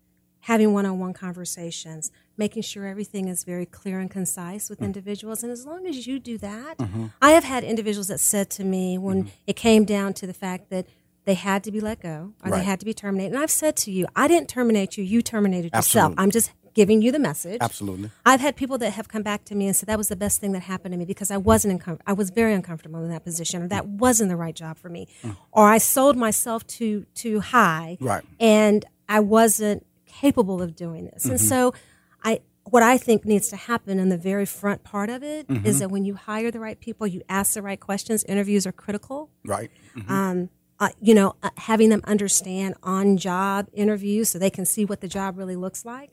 having 0.44 0.74
one 0.74 0.84
on 0.84 0.98
one 0.98 1.14
conversations, 1.14 2.12
making 2.36 2.62
sure 2.62 2.86
everything 2.86 3.28
is 3.28 3.44
very 3.44 3.64
clear 3.64 3.98
and 3.98 4.10
concise 4.10 4.68
with 4.68 4.78
mm. 4.80 4.84
individuals. 4.84 5.42
And 5.42 5.50
as 5.50 5.64
long 5.64 5.86
as 5.86 6.06
you 6.06 6.18
do 6.18 6.36
that, 6.36 6.76
mm-hmm. 6.76 7.06
I 7.22 7.30
have 7.30 7.44
had 7.44 7.64
individuals 7.64 8.08
that 8.08 8.20
said 8.20 8.50
to 8.50 8.64
me 8.64 8.98
when 8.98 9.24
mm-hmm. 9.24 9.30
it 9.46 9.56
came 9.56 9.86
down 9.86 10.12
to 10.14 10.26
the 10.26 10.34
fact 10.34 10.68
that 10.68 10.86
they 11.24 11.32
had 11.32 11.64
to 11.64 11.72
be 11.72 11.80
let 11.80 12.02
go 12.02 12.34
or 12.44 12.50
Right. 12.50 12.58
they 12.58 12.64
had 12.64 12.78
to 12.80 12.84
be 12.84 12.92
terminated. 12.92 13.32
And 13.32 13.42
I've 13.42 13.50
said 13.50 13.74
to 13.76 13.90
you, 13.90 14.06
I 14.14 14.28
didn't 14.28 14.50
terminate 14.50 14.98
you, 14.98 15.04
you 15.04 15.22
terminated 15.22 15.72
yourself. 15.72 16.12
Absolutely. 16.12 16.22
I'm 16.22 16.30
just 16.30 16.52
giving 16.74 17.00
you 17.00 17.10
the 17.10 17.18
message. 17.18 17.58
Absolutely. 17.62 18.10
I've 18.26 18.40
had 18.40 18.54
people 18.54 18.76
that 18.78 18.90
have 18.90 19.08
come 19.08 19.22
back 19.22 19.46
to 19.46 19.54
me 19.54 19.66
and 19.66 19.74
said 19.74 19.88
that 19.88 19.96
was 19.96 20.08
the 20.08 20.16
best 20.16 20.42
thing 20.42 20.52
that 20.52 20.64
happened 20.64 20.92
to 20.92 20.98
me 20.98 21.06
because 21.06 21.30
I 21.30 21.38
wasn't 21.38 21.80
uncom- 21.80 22.00
I 22.06 22.12
was 22.12 22.28
very 22.28 22.52
uncomfortable 22.52 23.02
in 23.02 23.08
that 23.08 23.24
position 23.24 23.62
or 23.62 23.68
that 23.68 23.86
wasn't 23.86 24.28
the 24.28 24.36
right 24.36 24.54
job 24.54 24.76
for 24.76 24.90
me. 24.90 25.08
Mm. 25.22 25.36
Or 25.52 25.68
I 25.68 25.78
sold 25.78 26.18
myself 26.18 26.66
too 26.66 27.06
too 27.14 27.40
high 27.40 27.96
Right. 27.98 28.24
and 28.38 28.84
I 29.08 29.20
wasn't 29.20 29.86
capable 30.20 30.62
of 30.62 30.74
doing 30.76 31.04
this. 31.06 31.24
And 31.24 31.40
so 31.40 31.74
I 32.22 32.40
what 32.64 32.82
I 32.82 32.96
think 32.96 33.24
needs 33.26 33.48
to 33.48 33.56
happen 33.56 33.98
in 33.98 34.08
the 34.08 34.16
very 34.16 34.46
front 34.46 34.82
part 34.84 35.10
of 35.10 35.22
it 35.22 35.44
is 35.64 35.80
that 35.80 35.90
when 35.90 36.04
you 36.06 36.14
hire 36.14 36.50
the 36.50 36.60
right 36.60 36.80
people, 36.80 37.06
you 37.06 37.20
ask 37.28 37.52
the 37.54 37.60
right 37.62 37.78
questions. 37.78 38.24
Interviews 38.24 38.66
are 38.66 38.72
critical 38.72 39.28
Right. 39.44 39.70
um, 40.08 40.48
uh, 40.80 40.88
you 41.00 41.14
know, 41.14 41.36
uh, 41.42 41.50
having 41.58 41.88
them 41.90 42.00
understand 42.04 42.74
on 42.82 43.16
job 43.18 43.68
interviews 43.74 44.30
so 44.30 44.38
they 44.38 44.50
can 44.50 44.64
see 44.64 44.84
what 44.84 45.00
the 45.02 45.08
job 45.08 45.36
really 45.38 45.56
looks 45.56 45.84
like. 45.84 46.10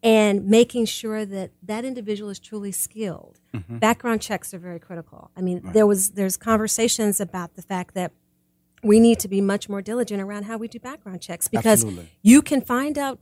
And 0.00 0.46
making 0.46 0.84
sure 0.84 1.24
that 1.26 1.50
that 1.62 1.84
individual 1.84 2.30
is 2.30 2.38
truly 2.38 2.70
skilled. 2.70 3.40
Background 3.68 4.20
checks 4.22 4.54
are 4.54 4.58
very 4.58 4.78
critical. 4.78 5.30
I 5.36 5.40
mean, 5.40 5.62
there 5.72 5.86
was 5.86 6.10
there's 6.10 6.36
conversations 6.36 7.18
about 7.20 7.54
the 7.56 7.62
fact 7.62 7.94
that 7.94 8.12
we 8.82 9.00
need 9.00 9.18
to 9.20 9.28
be 9.28 9.40
much 9.40 9.68
more 9.68 9.82
diligent 9.82 10.22
around 10.22 10.44
how 10.44 10.56
we 10.56 10.68
do 10.68 10.78
background 10.78 11.20
checks 11.20 11.48
because 11.48 11.82
Absolutely. 11.82 12.08
you 12.22 12.42
can 12.42 12.60
find 12.60 12.96
out 12.96 13.18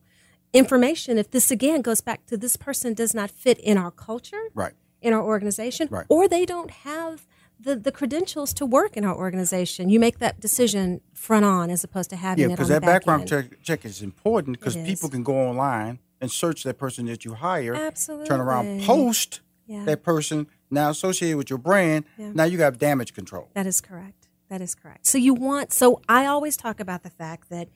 information 0.52 1.18
if 1.18 1.30
this 1.30 1.50
again 1.50 1.82
goes 1.82 2.00
back 2.00 2.26
to 2.26 2.36
this 2.36 2.56
person 2.56 2.94
does 2.94 3.14
not 3.14 3.30
fit 3.30 3.58
in 3.58 3.76
our 3.78 3.90
culture 3.90 4.44
Right. 4.54 4.72
in 5.02 5.12
our 5.12 5.22
organization, 5.22 5.88
Right. 5.90 6.06
or 6.08 6.28
they 6.28 6.44
don't 6.46 6.70
have 6.70 7.26
the, 7.58 7.74
the 7.74 7.90
credentials 7.92 8.52
to 8.54 8.66
work 8.66 8.96
in 8.96 9.04
our 9.04 9.16
organization. 9.16 9.88
You 9.88 9.98
make 9.98 10.18
that 10.18 10.40
decision 10.40 11.00
front 11.14 11.44
on 11.44 11.70
as 11.70 11.82
opposed 11.84 12.10
to 12.10 12.16
having 12.16 12.42
Yeah, 12.42 12.48
because 12.54 12.68
that 12.68 12.82
back 12.82 13.04
background 13.06 13.28
check, 13.28 13.62
check 13.62 13.84
is 13.84 14.02
important 14.02 14.58
because 14.58 14.76
people 14.76 15.08
can 15.08 15.22
go 15.22 15.34
online 15.48 15.98
and 16.20 16.30
search 16.30 16.64
that 16.64 16.78
person 16.78 17.06
that 17.06 17.24
you 17.24 17.34
hire. 17.34 17.74
Absolutely. 17.74 18.26
Turn 18.26 18.40
around, 18.40 18.82
post 18.82 19.40
Yeah. 19.66 19.84
that 19.84 20.02
person 20.02 20.46
now 20.70 20.90
associated 20.90 21.36
with 21.38 21.48
your 21.50 21.58
brand. 21.58 22.04
Yeah. 22.18 22.32
Now 22.34 22.44
you 22.44 22.58
got 22.58 22.78
damage 22.78 23.14
control. 23.14 23.48
That 23.54 23.66
is 23.66 23.80
correct. 23.80 24.28
That 24.48 24.60
is 24.60 24.74
correct. 24.74 25.06
So 25.06 25.18
you 25.18 25.34
want. 25.34 25.72
So 25.72 26.00
I 26.08 26.26
always 26.26 26.56
talk 26.56 26.78
about 26.78 27.02
the 27.02 27.10
fact 27.10 27.48
that 27.50 27.68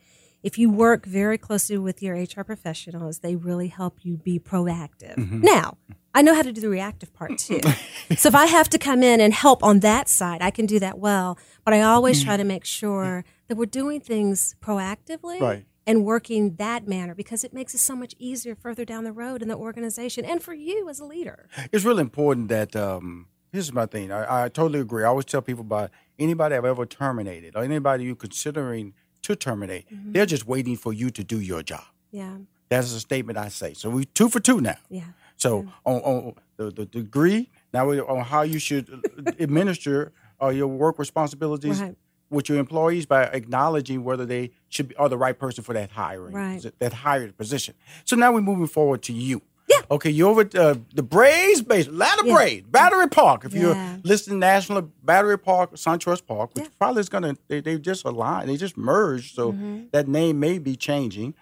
if 0.43 0.59
you 0.59 0.71
work 0.71 1.07
very 1.07 1.39
closely 1.39 1.77
with 1.79 2.03
your 2.03 2.17
HR 2.17 2.43
professionals, 2.43 3.19
they 3.19 3.37
really 3.37 3.69
help 3.69 3.99
you 4.03 4.17
be 4.17 4.39
proactive. 4.39 5.17
Mm-hmm. 5.17 5.43
Now, 5.43 5.77
I 6.15 6.23
know 6.23 6.35
how 6.35 6.43
to 6.43 6.53
do 6.53 6.61
the 6.61 6.69
reactive 6.69 7.13
part 7.13 7.39
too. 7.39 7.61
so 8.17 8.29
if 8.29 8.35
I 8.35 8.47
have 8.47 8.69
to 8.71 8.79
come 8.79 9.03
in 9.03 9.21
and 9.21 9.33
help 9.33 9.63
on 9.63 9.81
that 9.81 10.09
side, 10.09 10.43
I 10.43 10.51
can 10.51 10.67
do 10.67 10.79
that 10.81 10.99
well. 10.99 11.39
But 11.65 11.75
I 11.75 11.83
always 11.83 12.25
try 12.25 12.37
to 12.37 12.45
make 12.45 12.65
sure 12.65 13.25
that 13.49 13.57
we're 13.57 13.67
doing 13.67 14.01
things 14.01 14.57
proactively. 14.61 15.41
Right. 15.41 15.67
And 15.87 16.05
working 16.05 16.55
that 16.57 16.87
manner 16.87 17.17
because 17.17 17.43
it 17.43 17.53
makes 17.53 17.75
it 17.75 17.79
so 17.79 17.97
much 17.97 18.15
easier 18.17 18.55
further 18.55 18.85
down 18.85 19.03
the 19.03 19.13
road 19.13 19.43
in 19.43 19.49
the 19.49 19.57
organization 19.57 20.25
and 20.25 20.41
for 20.41 20.55
you 20.55 20.89
as 20.89 21.01
a 21.01 21.05
leader. 21.05 21.49
It's 21.73 21.85
really 21.85 22.03
important 22.03 22.49
that 22.49 22.77
um, 22.77 23.27
here's 23.51 23.73
my 23.73 23.87
thing. 23.87 24.13
I, 24.13 24.45
I 24.45 24.49
totally 24.51 24.79
agree. 24.79 25.03
I 25.03 25.09
always 25.09 25.25
tell 25.25 25.43
people 25.43 25.63
about 25.63 25.91
anybody 26.17 26.55
I've 26.55 26.65
ever 26.65 26.87
terminated 26.87 27.57
or 27.57 27.65
anybody 27.65 28.05
you're 28.05 28.15
considering 28.15 28.95
to 29.23 29.37
terminate. 29.37 29.89
Mm-hmm. 29.93 30.13
They're 30.13 30.27
just 30.27 30.47
waiting 30.47 30.77
for 30.77 30.93
you 30.93 31.11
to 31.11 31.23
do 31.25 31.41
your 31.41 31.63
job. 31.63 31.85
Yeah. 32.11 32.37
That's 32.69 32.93
a 32.93 33.01
statement 33.01 33.39
I 33.39 33.49
say. 33.49 33.75
So 33.75 33.91
we 33.91 34.05
two 34.05 34.29
for 34.29 34.41
two 34.41 34.61
now. 34.61 34.77
Yeah. 34.89 35.05
So 35.37 35.67
on, 35.85 35.97
on 36.01 36.35
the, 36.57 36.71
the 36.71 36.87
degree 36.87 37.51
now 37.73 37.87
we- 37.89 38.01
on 38.01 38.21
how 38.25 38.43
you 38.43 38.59
should 38.59 38.89
administer 39.39 40.13
uh, 40.43 40.49
your 40.49 40.67
work 40.69 40.99
responsibilities 40.99 41.81
Right. 41.81 41.97
with 42.31 42.49
your 42.49 42.59
employees 42.59 43.07
by 43.07 43.25
acknowledging 43.25 44.05
whether 44.05 44.25
they 44.25 44.53
should 44.69 44.89
be 44.89 44.97
are 44.97 45.09
the 45.09 45.19
right 45.19 45.39
person 45.39 45.65
for 45.65 45.73
that 45.75 45.91
hiring 45.91 46.35
Right. 46.35 46.65
that 46.79 46.93
hired 46.93 47.37
position. 47.37 47.75
So 48.05 48.17
now 48.17 48.33
we're 48.33 48.41
moving 48.43 48.67
forward 48.69 49.03
to 49.03 49.13
you. 49.13 49.43
Okay, 49.91 50.11
you're 50.11 50.41
uh, 50.57 50.75
the 50.95 51.03
Braves 51.03 51.63
base, 51.63 51.87
Atlanta 51.87 52.23
Yeah. 52.27 52.35
Braves, 52.35 52.67
Battery 52.69 53.09
Park. 53.09 53.45
If 53.45 53.55
Yeah. 53.55 53.61
you're 53.61 53.77
listing 54.05 54.39
National 54.39 54.83
Battery 55.03 55.39
Park, 55.39 55.73
SunTrust 55.75 56.27
Park, 56.27 56.51
which 56.55 56.65
Yeah. 56.65 56.71
probably 56.79 57.01
is 57.01 57.09
gonna 57.09 57.37
they, 57.49 57.61
they 57.61 57.79
just 57.79 58.05
aligned, 58.05 58.49
they 58.49 58.57
just 58.57 58.77
merged, 58.77 59.35
so 59.35 59.53
Mm-hmm. 59.53 59.79
that 59.93 60.09
name 60.09 60.39
may 60.41 60.59
be 60.59 60.77
changing. 60.77 61.35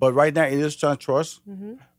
But 0.00 0.12
right 0.14 0.34
now 0.34 0.44
it 0.44 0.54
is 0.54 0.76
SunTrust. 0.76 1.40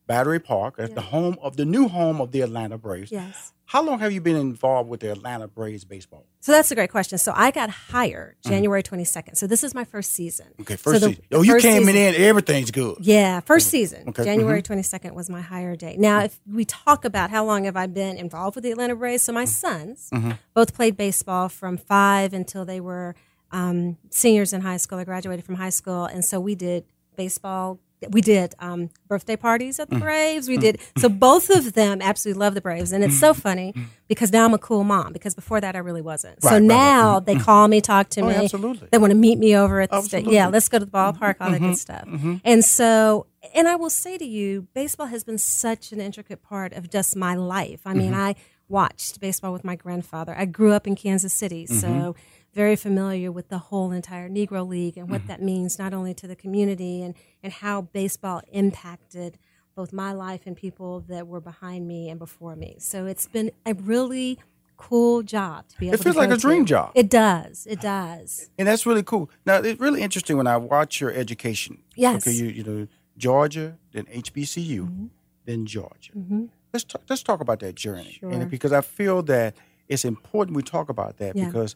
Battery 0.10 0.40
Park, 0.40 0.80
as 0.80 0.90
the 0.90 1.02
home 1.02 1.38
of 1.40 1.56
the 1.56 1.66
new 1.66 1.88
home 1.88 2.20
of 2.20 2.32
the 2.32 2.42
Atlanta 2.42 2.80
Braves. 2.80 3.12
Yes. 3.12 3.54
How 3.66 3.84
long 3.84 4.00
have 4.00 4.12
you 4.12 4.20
been 4.20 4.36
involved 4.36 4.90
with 4.90 5.02
the 5.02 5.12
Atlanta 5.12 5.48
Braves 5.48 5.86
baseball? 5.86 6.26
So 6.40 6.52
that's 6.52 6.72
a 6.72 6.76
great 6.76 6.90
question. 6.90 7.20
So 7.20 7.32
I 7.36 7.52
got 7.52 7.70
hired 7.70 8.38
mm. 8.44 8.50
January 8.50 8.82
22nd. 8.82 9.38
So 9.38 9.46
this 9.46 9.64
is 9.64 9.76
my 9.76 9.84
first 9.84 10.14
season. 10.14 10.48
Mm-hmm. 10.54 10.62
Okay, 10.64 10.78
So 10.78 10.82
first 10.82 11.02
the- 11.02 11.10
season. 11.10 11.24
Oh, 11.32 11.44
you 11.44 11.60
came 11.60 11.84
season- 11.84 11.96
in, 11.96 12.16
everything's 12.16 12.72
good. 12.72 12.98
Yeah, 13.02 13.42
first 13.42 13.68
mm. 13.68 13.70
season. 13.70 14.10
Okay, 14.10 14.24
January 14.24 14.64
mm-hmm. 14.64 14.74
22nd 14.74 15.14
was 15.14 15.30
my 15.30 15.42
hire 15.42 15.76
date. 15.76 16.00
Now, 16.00 16.22
mm. 16.22 16.26
if 16.26 16.40
we 16.52 16.66
talk 16.66 17.06
about 17.06 17.30
how 17.30 17.46
long 17.46 17.66
have 17.66 17.78
I 17.78 17.86
been 17.86 18.18
involved 18.18 18.56
with 18.56 18.64
the 18.64 18.72
Atlanta 18.72 18.96
Braves, 18.96 19.22
so 19.22 19.32
my 19.32 19.46
sons 19.46 20.10
mm-hmm. 20.12 20.32
both 20.56 20.74
played 20.74 20.98
baseball 20.98 21.50
from 21.50 21.78
five 21.78 22.34
until 22.34 22.66
they 22.66 22.80
were 22.80 23.14
um, 23.52 23.98
seniors 24.10 24.54
in 24.54 24.62
high 24.62 24.78
school. 24.78 24.98
They 24.98 25.06
graduated 25.06 25.46
from 25.46 25.54
high 25.54 25.70
school, 25.70 26.06
and 26.06 26.26
so 26.26 26.40
we 26.40 26.56
did 26.56 26.86
baseball. 27.16 27.78
We 28.10 28.22
did 28.22 28.56
um, 28.60 28.90
birthday 29.08 29.36
parties 29.36 29.80
at 29.80 29.90
the 29.90 29.98
mm. 29.98 30.02
Braves. 30.02 30.48
We 30.48 30.58
mm. 30.58 30.62
did 30.62 30.82
so 30.98 31.10
mm. 31.10 31.20
both 31.20 31.50
of 31.50 31.74
them 31.74 32.02
absolutely 32.02 32.40
love 32.40 32.54
the 32.54 32.62
Braves, 32.62 32.92
and 32.94 33.04
it's 33.04 33.20
so 33.20 33.34
funny 33.34 33.74
because 34.08 34.32
now 34.32 34.46
I'm 34.46 34.54
a 34.54 34.58
cool 34.58 34.84
mom. 34.84 35.12
Because 35.12 35.36
before 35.36 35.60
that, 35.60 35.76
I 35.76 35.80
really 35.80 36.02
wasn't. 36.02 36.38
Right, 36.42 36.50
so 36.50 36.50
right, 36.50 36.56
right. 36.56 36.64
now 36.64 37.20
mm-hmm. 37.20 37.26
they 37.26 37.36
call 37.44 37.68
me, 37.68 37.82
talk 37.82 38.10
to 38.10 38.22
Oh, 38.22 38.28
me. 38.28 38.36
absolutely. 38.36 38.88
They 38.92 38.98
want 38.98 39.12
to 39.12 39.18
meet 39.18 39.38
me 39.38 39.56
over 39.56 39.82
at 39.82 39.92
the 39.92 40.02
state. 40.02 40.28
Yeah, 40.28 40.48
let's 40.48 40.70
go 40.70 40.80
to 40.80 40.86
the 40.86 40.92
ballpark, 40.92 41.36
all 41.42 41.52
that 41.52 41.60
good 41.60 41.62
mm-hmm. 41.62 41.74
stuff. 41.74 42.06
Mm-hmm. 42.06 42.36
And 42.44 42.64
so, 42.64 43.28
and 43.54 43.68
I 43.68 43.76
will 43.76 43.90
say 43.90 44.18
to 44.18 44.26
you, 44.26 44.68
baseball 44.74 45.08
has 45.08 45.24
been 45.24 45.38
such 45.38 45.92
an 45.92 46.00
intricate 46.00 46.42
part 46.42 46.74
of 46.74 46.90
just 46.90 47.16
my 47.16 47.36
life. 47.36 47.82
I 47.86 47.94
mean, 47.94 48.14
I 48.14 48.36
watched 48.70 49.20
baseball 49.20 49.52
with 49.52 49.64
my 49.64 49.76
grandfather. 49.76 50.34
I 50.38 50.46
grew 50.46 50.72
up 50.72 50.88
in 50.88 50.96
Kansas 50.96 51.34
City, 51.34 51.66
so 51.66 52.16
very 52.54 52.76
familiar 52.76 53.32
with 53.32 53.50
the 53.50 53.58
whole 53.58 53.92
entire 53.92 54.30
Negro 54.30 54.68
League 54.68 54.98
and 54.98 55.10
what 55.10 55.22
mm-hmm. 55.22 55.28
that 55.28 55.42
means 55.42 55.78
not 55.78 55.94
only 55.94 56.14
to 56.16 56.28
the 56.28 56.36
community 56.36 57.02
and 57.02 57.16
and 57.44 57.54
how 57.54 57.82
baseball 57.82 58.42
impacted 58.52 59.38
both 59.76 59.94
my 59.94 60.12
life 60.12 60.42
and 60.46 60.56
people 60.56 61.02
that 61.08 61.28
were 61.28 61.40
behind 61.40 61.88
me 61.88 62.10
and 62.10 62.20
before 62.20 62.56
me. 62.56 62.76
So 62.80 63.06
it's 63.06 63.28
been 63.28 63.52
a 63.66 63.74
really 63.74 64.38
cool 64.76 65.22
job 65.24 65.68
to 65.70 65.78
be 65.78 65.88
able 65.88 65.98
to 65.98 66.02
It 66.02 66.04
feels 66.04 66.16
like 66.16 66.32
a 66.32 66.38
dream 66.38 66.66
to. 66.66 66.70
job. 66.70 66.92
It 66.96 67.10
does. 67.10 67.68
It 67.70 67.80
does. 67.82 68.50
And 68.58 68.68
that's 68.68 68.86
really 68.86 69.04
cool. 69.04 69.30
Now, 69.46 69.58
it's 69.58 69.80
really 69.80 70.02
interesting 70.02 70.38
when 70.38 70.48
I 70.48 70.58
watch 70.58 71.00
your 71.00 71.12
education. 71.12 71.84
Yes. 71.96 72.28
Okay, 72.28 72.36
you, 72.36 72.48
you 72.48 72.64
know, 72.64 72.88
Georgia, 73.18 73.78
then 73.92 74.06
HBCU, 74.06 74.80
mm-hmm. 74.82 75.06
then 75.46 75.66
Georgia. 75.66 76.12
Mm-hmm. 76.18 76.46
Let's 76.74 76.86
talk, 76.86 77.02
let's 77.10 77.24
talk 77.24 77.42
about 77.42 77.60
that 77.60 77.76
journey. 77.76 78.18
Sure. 78.20 78.32
And 78.32 78.50
because 78.50 78.72
I 78.72 78.82
feel 78.82 79.22
that 79.24 79.56
it's 79.88 80.06
important 80.06 80.56
we 80.56 80.64
talk 80.64 80.90
about 80.90 81.18
that 81.18 81.36
Yeah. 81.36 81.46
because 81.46 81.76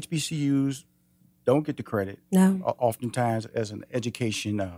HBCUs 0.00 0.84
don't 1.44 1.64
get 1.66 1.76
the 1.76 1.82
credit 1.82 2.18
No. 2.32 2.60
oftentimes 2.78 3.46
as 3.46 3.70
an 3.70 3.84
education 3.92 4.60
uh, 4.60 4.70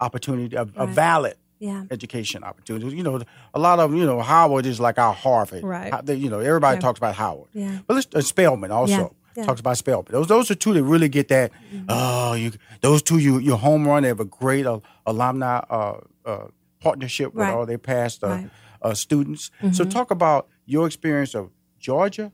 opportunity, 0.00 0.54
a, 0.56 0.66
a 0.76 0.86
valid 0.86 1.36
Yeah. 1.58 1.84
education 1.90 2.44
opportunity. 2.44 2.96
You 2.96 3.02
know, 3.02 3.20
a 3.54 3.58
lot 3.58 3.78
of 3.80 3.92
you 3.94 4.04
know 4.06 4.20
Howard 4.20 4.66
is 4.66 4.78
like 4.80 4.98
our 4.98 5.12
Harvard. 5.14 5.62
Right. 5.64 5.92
How- 5.92 6.02
they- 6.02 6.16
You 6.24 6.30
know, 6.30 6.40
everybody 6.40 6.78
talks 6.80 6.98
about 6.98 7.14
Howard. 7.16 7.48
Yeah. 7.52 7.78
But 7.86 7.94
let's 7.94 8.08
uh, 8.14 8.20
Spelman 8.20 8.70
also 8.70 8.92
Yeah. 8.92 9.08
Yeah. 9.36 9.44
talks 9.46 9.60
about 9.60 9.76
Spelman. 9.78 10.12
Those 10.12 10.28
those 10.28 10.50
are 10.50 10.54
two 10.64 10.72
that 10.74 10.84
really 10.84 11.08
get 11.08 11.28
that. 11.28 11.50
Oh, 11.88 12.34
you 12.34 12.52
those 12.80 13.02
two 13.02 13.18
you 13.18 13.38
your 13.38 13.58
home 13.58 13.86
run. 13.88 14.02
They 14.02 14.08
have 14.08 14.20
a 14.20 14.24
great 14.40 14.66
uh, 14.66 14.80
alumni 15.06 15.58
uh, 15.70 15.98
uh, 16.24 16.46
partnership 16.80 17.34
with 17.34 17.42
Right. 17.46 17.54
all 17.54 17.66
their 17.66 17.78
past 17.78 18.22
uh, 18.24 18.28
Right. 18.28 18.50
uh, 18.82 18.94
students. 18.94 19.50
So 19.72 19.84
talk 19.84 20.10
about 20.10 20.48
your 20.66 20.86
experience 20.86 21.34
of 21.34 21.50
Georgia, 21.78 22.30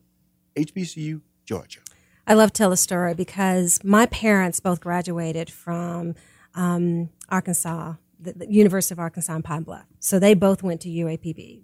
HBCU, 0.56 1.20
Georgia. 1.44 1.80
I 2.28 2.34
love 2.34 2.52
to 2.52 2.58
tell 2.58 2.72
a 2.72 2.76
story 2.76 3.14
because 3.14 3.82
my 3.82 4.04
parents 4.06 4.60
both 4.60 4.80
graduated 4.80 5.50
from 5.50 6.14
um, 6.54 7.08
Arkansas, 7.30 7.94
the, 8.20 8.34
the 8.34 8.52
University 8.52 8.94
of 8.94 8.98
Arkansas 8.98 9.34
in 9.34 9.42
Pine 9.42 9.62
Bluff. 9.62 9.86
So 9.98 10.18
they 10.18 10.34
both 10.34 10.62
went 10.62 10.82
to 10.82 10.90
UAPB. 10.90 11.62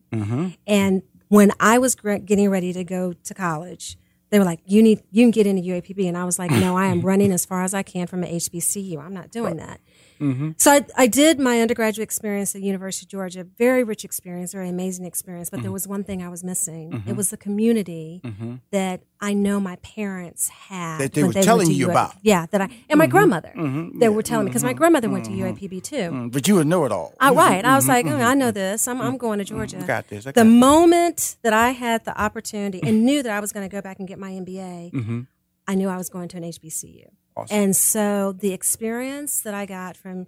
And 0.67 1.03
when 1.29 1.53
I 1.61 1.77
was 1.77 1.95
getting 1.95 2.49
ready 2.49 2.73
to 2.73 2.83
go 2.83 3.13
to 3.13 3.35
college, 3.35 3.99
they 4.31 4.39
were 4.39 4.45
like, 4.47 4.61
"You 4.67 4.83
need, 4.83 5.03
you 5.11 5.23
can 5.25 5.31
get 5.31 5.47
into 5.47 5.63
UAPB," 5.63 6.09
and 6.09 6.17
I 6.17 6.25
was 6.25 6.39
like, 6.39 6.51
"No, 6.65 6.77
I 6.77 6.87
am 6.87 7.03
running 7.03 7.31
as 7.31 7.45
far 7.45 7.63
as 7.63 7.75
I 7.75 7.83
can 7.83 8.07
from 8.07 8.25
an 8.25 8.31
HBCU. 8.31 8.99
I'm 8.99 9.15
not 9.15 9.31
doing 9.31 9.57
that." 9.59 9.81
Mm-hmm. 10.21 10.53
So 10.57 10.73
I, 10.73 10.87
I 10.97 11.07
did 11.07 11.39
my 11.39 11.61
undergraduate 11.61 12.03
experience 12.05 12.55
at 12.55 12.63
University 12.63 13.07
of 13.07 13.11
Georgia. 13.11 13.45
Very 13.59 13.85
rich 13.85 14.05
experience, 14.05 14.53
very 14.53 14.69
amazing 14.69 15.05
experience. 15.05 15.51
But 15.51 15.59
there 15.59 15.65
mm-hmm. 15.65 15.73
was 15.73 15.89
one 15.89 16.05
thing 16.05 16.23
I 16.23 16.29
was 16.29 16.45
missing. 16.45 16.93
It 16.93 16.97
mm-hmm. 16.97 17.17
was 17.17 17.31
the 17.31 17.37
community 17.37 18.23
that 18.71 19.03
I 19.21 19.33
know 19.33 19.59
my 19.61 19.77
parents 19.77 20.49
had. 20.49 20.99
That 20.99 21.13
they 21.13 21.23
were 21.23 21.31
went 21.31 21.45
telling 21.45 21.71
you 21.71 21.91
about. 21.91 22.15
Yeah, 22.23 22.47
that 22.51 22.61
I 22.61 22.69
and 22.89 22.99
my 22.99 23.07
grandmother. 23.07 23.53
They 23.95 24.09
were 24.09 24.23
telling 24.23 24.47
me 24.47 24.51
because 24.51 24.65
my 24.65 24.73
grandmother 24.73 25.09
went 25.09 25.25
to 25.27 25.31
UAPB 25.31 25.83
too. 25.83 26.11
Mm, 26.11 26.33
But 26.33 26.47
you 26.47 26.57
would 26.57 26.67
know 26.67 26.85
it 26.85 26.93
all. 26.93 27.15
I, 27.21 27.33
right. 27.33 27.65
I 27.65 27.77
was 27.77 27.89
like, 27.89 28.07
oh, 28.07 28.17
I 28.17 28.35
know 28.35 28.51
this. 28.51 28.87
I'm, 28.87 29.01
I'm 29.01 29.17
going 29.17 29.39
to 29.39 29.45
Georgia. 29.45 29.83
Got 29.87 30.09
this. 30.09 30.27
I 30.27 30.33
the 30.33 30.45
this. 30.45 30.53
moment 30.53 31.37
that 31.43 31.53
I 31.53 31.71
had 31.71 32.05
the 32.05 32.21
opportunity 32.21 32.81
and 32.83 33.05
knew 33.05 33.23
that 33.23 33.33
I 33.33 33.41
was 33.41 33.53
going 33.53 33.69
to 33.69 33.75
go 33.75 33.81
back 33.81 33.99
and 33.99 34.07
get 34.09 34.19
my 34.19 34.31
MBA, 34.31 35.27
I 35.67 35.75
knew 35.75 35.89
I 35.89 35.97
was 35.97 36.09
going 36.09 36.29
to 36.29 36.37
an 36.37 36.43
HBCU. 36.45 37.07
Awesome. 37.37 37.57
And 37.57 37.77
so 37.77 38.33
the 38.33 38.53
experience 38.53 39.41
that 39.41 39.55
I 39.55 39.67
got 39.67 39.97
from, 39.97 40.27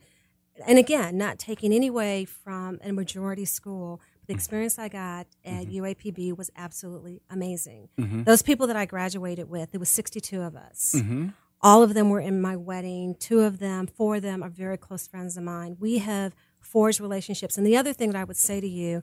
and 0.66 0.78
again, 0.78 1.16
not 1.16 1.38
taking 1.38 1.72
any 1.72 1.88
away 1.88 2.24
from 2.24 2.78
a 2.82 2.92
majority 2.92 3.44
school, 3.44 4.00
but 4.20 4.26
the 4.26 4.32
mm-hmm. 4.32 4.38
experience 4.38 4.78
I 4.78 4.88
got 4.88 5.26
at 5.44 5.66
mm-hmm. 5.66 5.84
UAPB 5.84 6.36
was 6.36 6.50
absolutely 6.56 7.22
amazing. 7.30 7.88
Mm-hmm. 7.98 8.24
Those 8.24 8.42
people 8.42 8.66
that 8.66 8.76
I 8.76 8.86
graduated 8.86 9.48
with, 9.48 9.70
there 9.70 9.80
was 9.80 9.90
62 9.90 10.40
of 10.40 10.56
us. 10.56 10.96
All 11.62 11.82
of 11.82 11.94
them 11.94 12.10
were 12.10 12.20
in 12.20 12.40
my 12.40 12.56
wedding. 12.56 13.14
Two 13.18 13.40
of 13.40 13.58
them, 13.58 13.86
four 13.86 14.16
of 14.16 14.22
them 14.22 14.42
are 14.42 14.50
very 14.50 14.76
close 14.76 15.06
friends 15.06 15.36
of 15.36 15.42
mine. 15.42 15.76
We 15.80 15.98
have 15.98 16.34
forged 16.60 17.00
relationships. 17.00 17.56
And 17.56 17.66
the 17.66 17.76
other 17.76 17.92
thing 17.92 18.10
that 18.10 18.18
I 18.18 18.24
would 18.24 18.36
say 18.36 18.60
to 18.60 18.68
you, 18.68 19.02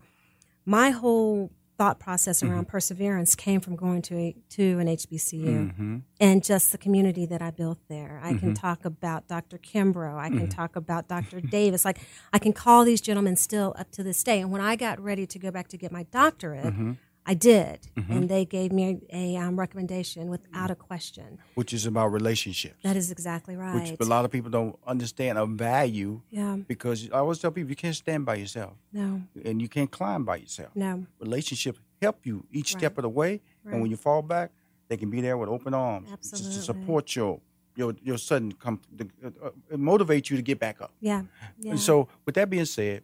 my 0.66 0.92
whole 0.92 1.52
thought 1.78 2.00
process 2.00 2.42
mm-hmm. 2.42 2.54
around 2.54 2.68
perseverance 2.68 3.36
came 3.36 3.60
from 3.60 3.76
going 3.76 4.02
to 4.04 4.16
a, 4.16 4.36
to 4.50 4.80
an 4.80 4.88
HBCU 4.88 5.46
mm-hmm. 5.46 5.98
and 6.20 6.44
just 6.44 6.72
the 6.72 6.78
community 6.78 7.26
that 7.26 7.42
I 7.42 7.52
built 7.52 7.80
there. 7.90 8.20
I 8.24 8.30
can 8.30 8.40
mm-hmm. 8.40 8.54
talk 8.54 8.86
about 8.86 9.28
Dr. 9.28 9.58
Kimbrough. 9.58 10.18
I 10.18 10.30
can 10.30 10.48
talk 10.50 10.76
about 10.76 11.08
Dr. 11.08 11.42
Davis. 11.42 11.86
Like 11.86 12.00
I 12.32 12.40
can 12.40 12.54
call 12.54 12.86
these 12.86 13.02
gentlemen 13.02 13.36
still 13.36 13.76
up 13.78 13.92
to 13.92 14.04
this 14.04 14.24
day. 14.24 14.40
And 14.40 14.52
when 14.52 14.62
I 14.62 14.76
got 14.76 15.00
ready 15.00 15.26
to 15.28 15.40
go 15.40 15.52
back 15.52 15.68
to 15.70 15.78
get 15.78 15.92
my 15.92 16.04
doctorate, 16.04 16.74
I 17.26 17.34
did, 17.36 17.80
and 17.96 18.28
they 18.28 18.44
gave 18.44 18.72
me 18.74 19.00
a, 19.10 19.38
um, 19.38 19.58
recommendation 19.58 20.28
without 20.30 20.70
a 20.72 20.76
question. 20.76 21.40
which 21.56 21.72
is 21.74 21.86
about 21.86 22.08
relationships. 22.12 22.76
That 22.84 22.98
is 22.98 23.12
exactly 23.12 23.56
right. 23.56 23.76
which 23.92 24.00
a 24.00 24.04
lot 24.06 24.26
of 24.26 24.32
people 24.32 24.52
don't 24.52 24.78
understand 24.86 25.38
or 25.38 25.48
value 25.48 26.22
Yeah. 26.32 26.58
because 26.68 27.10
I 27.12 27.20
always 27.20 27.40
tell 27.40 27.52
people 27.52 27.70
you 27.70 27.76
can't 27.76 27.96
stand 27.96 28.26
by 28.26 28.36
yourself 28.36 28.74
No, 28.92 29.22
and 29.46 29.62
you 29.62 29.70
can't 29.70 29.90
climb 29.90 30.26
by 30.26 30.38
yourself. 30.38 30.72
no, 30.76 31.06
Relationships 31.20 31.80
help 32.02 32.26
you 32.26 32.46
each 32.52 32.72
step 32.72 32.98
of 32.98 33.04
the 33.04 33.10
way, 33.10 33.40
and 33.66 33.82
when 33.82 33.90
you 33.90 33.98
fall 33.98 34.22
back, 34.22 34.52
they 34.90 34.98
can 34.98 35.10
be 35.10 35.22
there 35.22 35.38
with 35.38 35.50
open 35.50 35.74
arms 35.74 36.10
just 36.22 36.36
to 36.56 36.62
support 36.62 37.16
your 37.16 37.40
your 37.76 37.96
your 38.04 38.18
sudden 38.20 38.52
come 38.52 38.80
uh, 39.00 39.28
uh, 39.46 39.78
motivate 39.78 40.30
you 40.30 40.36
to 40.38 40.44
get 40.44 40.60
back 40.60 40.82
up. 40.82 40.92
yeah, 41.00 41.24
yeah. 41.60 41.72
And 41.72 41.80
so, 41.80 42.08
with 42.26 42.36
that 42.36 42.48
being 42.50 42.66
said, 42.66 43.02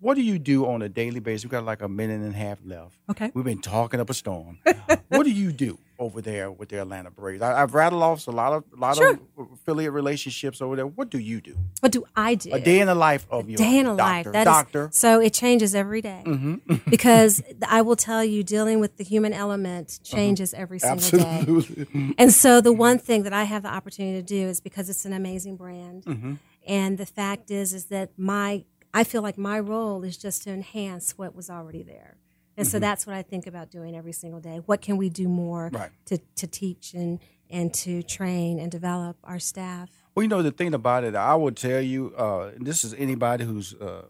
what 0.00 0.14
do 0.14 0.22
you 0.22 0.38
do 0.38 0.66
on 0.66 0.82
a 0.82 0.88
daily 0.88 1.20
basis? 1.20 1.44
We've 1.44 1.50
got 1.50 1.64
like 1.64 1.82
a 1.82 1.88
minute 1.88 2.20
and 2.20 2.34
a 2.34 2.38
half 2.38 2.58
left. 2.64 2.98
Okay. 3.10 3.30
We've 3.34 3.44
been 3.44 3.60
talking 3.62 3.98
up 4.00 4.10
a 4.10 4.14
storm. 4.14 4.58
what 5.08 5.24
do 5.24 5.30
you 5.30 5.52
do 5.52 5.78
over 5.98 6.20
there 6.20 6.50
with 6.50 6.68
the 6.68 6.80
Atlanta 6.82 7.10
Braves? 7.10 7.40
I, 7.40 7.62
I've 7.62 7.72
rattled 7.72 8.02
off 8.02 8.26
a 8.28 8.30
lot 8.30 8.52
of 8.52 8.64
a 8.76 8.76
lot 8.78 8.96
Sure. 8.96 9.14
of 9.38 9.48
affiliate 9.54 9.92
relationships 9.92 10.60
over 10.60 10.76
there. 10.76 10.86
What 10.86 11.08
do 11.10 11.18
you 11.18 11.40
do? 11.40 11.56
what 11.80 11.92
do 11.92 12.04
I 12.14 12.34
do? 12.34 12.52
A 12.52 12.60
day 12.60 12.80
in 12.80 12.86
the 12.88 12.94
life 12.94 13.26
of 13.30 13.48
your 13.48 13.56
day 13.56 13.78
in 13.78 13.86
doctor. 13.86 14.02
life. 14.02 14.24
That 14.32 14.40
is- 14.40 14.44
doctor. 14.44 14.82
Mm-hmm. 14.88 14.92
so 14.92 15.20
it 15.20 15.32
changes 15.32 15.74
every 15.74 16.02
day. 16.02 16.22
because 16.90 17.42
I 17.66 17.80
will 17.82 17.96
tell 17.96 18.22
you, 18.24 18.42
dealing 18.42 18.80
with 18.80 18.96
the 18.98 19.04
human 19.04 19.32
element 19.32 19.98
changes 20.04 20.52
every 20.54 20.78
single 20.78 20.98
day. 20.98 21.38
Absolutely. 21.38 22.14
And 22.18 22.32
so 22.32 22.60
the 22.60 22.72
one 22.72 22.98
thing 22.98 23.22
that 23.24 23.32
I 23.32 23.44
have 23.44 23.62
the 23.62 23.68
opportunity 23.72 24.18
to 24.20 24.22
do 24.22 24.46
is 24.48 24.60
because 24.60 24.88
it's 24.90 25.04
an 25.06 25.12
amazing 25.12 25.56
brand, 25.56 26.04
Mm-hmm. 26.04 26.34
and 26.66 26.98
the 26.98 27.06
fact 27.06 27.50
is, 27.50 27.72
is 27.72 27.86
that 27.86 28.10
my 28.18 28.64
I 29.00 29.04
feel 29.04 29.22
like 29.22 29.38
my 29.38 29.58
role 29.60 30.02
is 30.08 30.16
just 30.16 30.42
to 30.44 30.50
enhance 30.50 31.06
what 31.18 31.34
was 31.34 31.48
already 31.50 31.82
there. 31.82 32.12
And 32.56 32.64
Mm-hmm. 32.66 32.70
so 32.72 32.78
that's 32.78 33.06
what 33.06 33.14
I 33.14 33.22
think 33.22 33.46
about 33.46 33.70
doing 33.70 33.94
every 33.94 34.12
single 34.22 34.40
day. 34.40 34.56
What 34.64 34.80
can 34.80 34.96
we 34.96 35.08
do 35.10 35.28
more 35.28 35.70
Right. 35.72 35.90
to, 36.06 36.16
to 36.36 36.46
teach 36.46 36.94
and, 36.94 37.18
and 37.50 37.72
to 37.84 38.02
train 38.02 38.58
and 38.58 38.70
develop 38.70 39.16
our 39.24 39.38
staff? 39.38 39.90
Well, 40.14 40.22
you 40.24 40.28
know 40.28 40.42
the 40.42 40.50
thing 40.60 40.72
about 40.72 41.04
it, 41.04 41.14
I 41.14 41.34
would 41.34 41.56
tell 41.56 41.82
you, 41.82 42.14
uh, 42.16 42.52
this 42.58 42.82
is 42.84 42.94
anybody 42.94 43.44
who's 43.44 43.74
uh, 43.74 44.06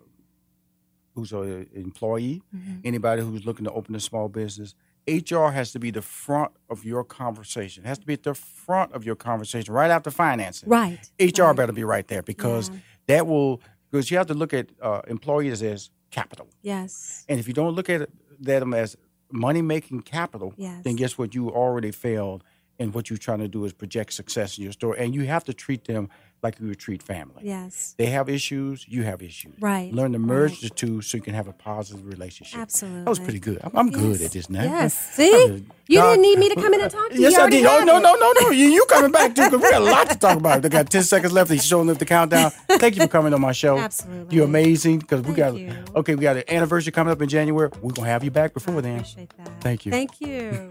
who's 1.15 1.33
an 1.33 1.67
employee, 1.75 2.43
Mm-hmm. 2.55 2.75
anybody 2.85 3.23
who's 3.23 3.45
looking 3.47 3.65
to 3.65 3.73
open 3.73 3.95
a 3.97 4.01
small 4.01 4.29
business. 4.29 4.75
HR 5.09 5.49
has 5.51 5.73
to 5.73 5.79
be 5.79 5.91
the 5.91 6.03
front 6.03 6.53
of 6.69 6.85
your 6.85 7.05
conversation. 7.05 7.85
It 7.85 7.89
has 7.89 7.99
to 7.99 8.07
be 8.07 8.13
at 8.15 8.23
the 8.25 8.35
front 8.35 8.93
of 8.93 9.05
your 9.05 9.15
conversation, 9.17 9.73
right 9.73 9.91
after 9.91 10.11
financing. 10.11 10.69
Right. 10.69 10.99
HR 11.21 11.43
right. 11.43 11.57
better 11.57 11.73
be 11.73 11.85
right 11.85 12.07
there 12.07 12.23
because 12.23 12.69
Yeah. 12.71 12.77
that 13.07 13.27
will 13.27 13.61
because 13.97 14.11
you 14.11 14.19
have 14.19 14.27
to 14.27 14.35
look 14.35 14.53
at 14.53 14.67
uh, 14.83 15.01
employees 15.09 15.63
as 15.63 15.91
capital, 16.11 16.49
Yes. 16.63 17.25
and 17.29 17.41
if 17.41 17.49
you 17.49 17.55
don't 17.55 17.75
look 17.75 17.89
at 17.89 18.09
them 18.39 18.75
as 18.75 18.97
money 19.31 19.63
making 19.63 20.03
capital, 20.03 20.53
Yes. 20.57 20.85
then 20.85 20.97
guess 20.97 21.17
what? 21.19 21.35
You 21.35 21.51
already 21.51 21.91
failed 21.91 22.45
and 22.79 22.93
what 22.95 23.09
you're 23.09 23.17
trying 23.19 23.39
to 23.39 23.49
do 23.49 23.65
is 23.65 23.73
project 23.73 24.13
success 24.13 24.59
in 24.59 24.65
your 24.65 24.73
store. 24.73 24.95
And 24.95 25.15
you 25.15 25.23
have 25.27 25.45
to 25.45 25.55
treat 25.55 25.87
them 25.87 26.09
like 26.47 26.61
you 26.61 26.69
would 26.69 26.79
treat 26.79 27.03
family. 27.03 27.43
Yes. 27.43 27.95
They 27.99 28.07
have 28.07 28.29
issues, 28.29 28.87
you 28.89 29.03
have 29.03 29.21
issues. 29.21 29.55
Right, 29.61 29.93
Learn 29.93 30.13
to 30.13 30.19
merge 30.19 30.53
right. 30.53 30.61
the 30.63 30.71
two 30.71 31.03
so 31.03 31.17
you 31.17 31.23
can 31.23 31.35
have 31.35 31.49
a 31.49 31.53
positive 31.53 32.07
relationship. 32.07 32.59
Absolutely. 32.61 33.03
That 33.03 33.11
was 33.11 33.19
pretty 33.19 33.41
good. 33.41 33.61
I'm, 33.65 33.77
I'm 33.77 33.91
good 33.91 34.21
at 34.23 34.31
this 34.31 34.49
now. 34.49 34.63
Yes. 34.63 34.97
See? 35.15 35.65
You 35.89 36.01
didn't 36.01 36.23
need 36.23 36.39
me 36.39 36.49
to 36.49 36.57
come 36.57 36.75
in 36.75 36.81
and 36.81 36.91
talk 36.91 37.11
to 37.11 37.15
you. 37.15 37.23
Yes, 37.23 37.33
You 37.35 37.41
I 37.43 37.51
did. 37.51 37.65
Oh, 37.65 37.85
no, 37.85 37.99
no, 38.01 38.15
no, 38.15 38.33
no. 38.41 38.51
You, 38.51 38.67
you 38.67 38.85
coming 38.87 39.13
back, 39.13 39.35
too, 39.35 39.45
because 39.45 39.61
we 39.63 39.71
got 39.71 39.83
a 39.83 39.85
lot 39.85 40.11
to 40.11 40.19
talk 40.19 40.37
about. 40.37 40.63
They 40.63 40.69
got 40.69 40.91
10 40.91 41.03
seconds 41.05 41.33
left. 41.33 41.51
He's 41.51 41.65
showing 41.65 41.89
up 41.91 41.99
the 41.99 42.05
countdown. 42.05 42.51
Thank 42.69 42.97
you 42.97 43.03
for 43.03 43.09
coming 43.09 43.33
on 43.35 43.41
my 43.41 43.53
show. 43.53 43.79
Absolutely. 43.79 44.35
You're 44.37 44.47
amazing 44.47 44.99
because 44.99 45.23
we 45.23 45.35
got, 45.35 45.57
you. 45.57 45.73
okay, 45.95 46.15
we 46.17 46.23
got 46.23 46.37
an 46.37 46.45
anniversary 46.49 46.93
coming 46.93 47.13
up 47.13 47.23
in 47.23 47.29
January. 47.29 47.71
We're 47.81 47.93
going 47.93 48.07
to 48.07 48.11
have 48.11 48.25
you 48.25 48.33
back 48.33 48.53
before 48.53 48.83
then. 48.83 49.01
Appreciate 49.01 49.33
that. 49.39 49.61
Thank 49.61 49.87
you. 49.87 49.93
Thank 49.93 50.21
you. 50.21 50.69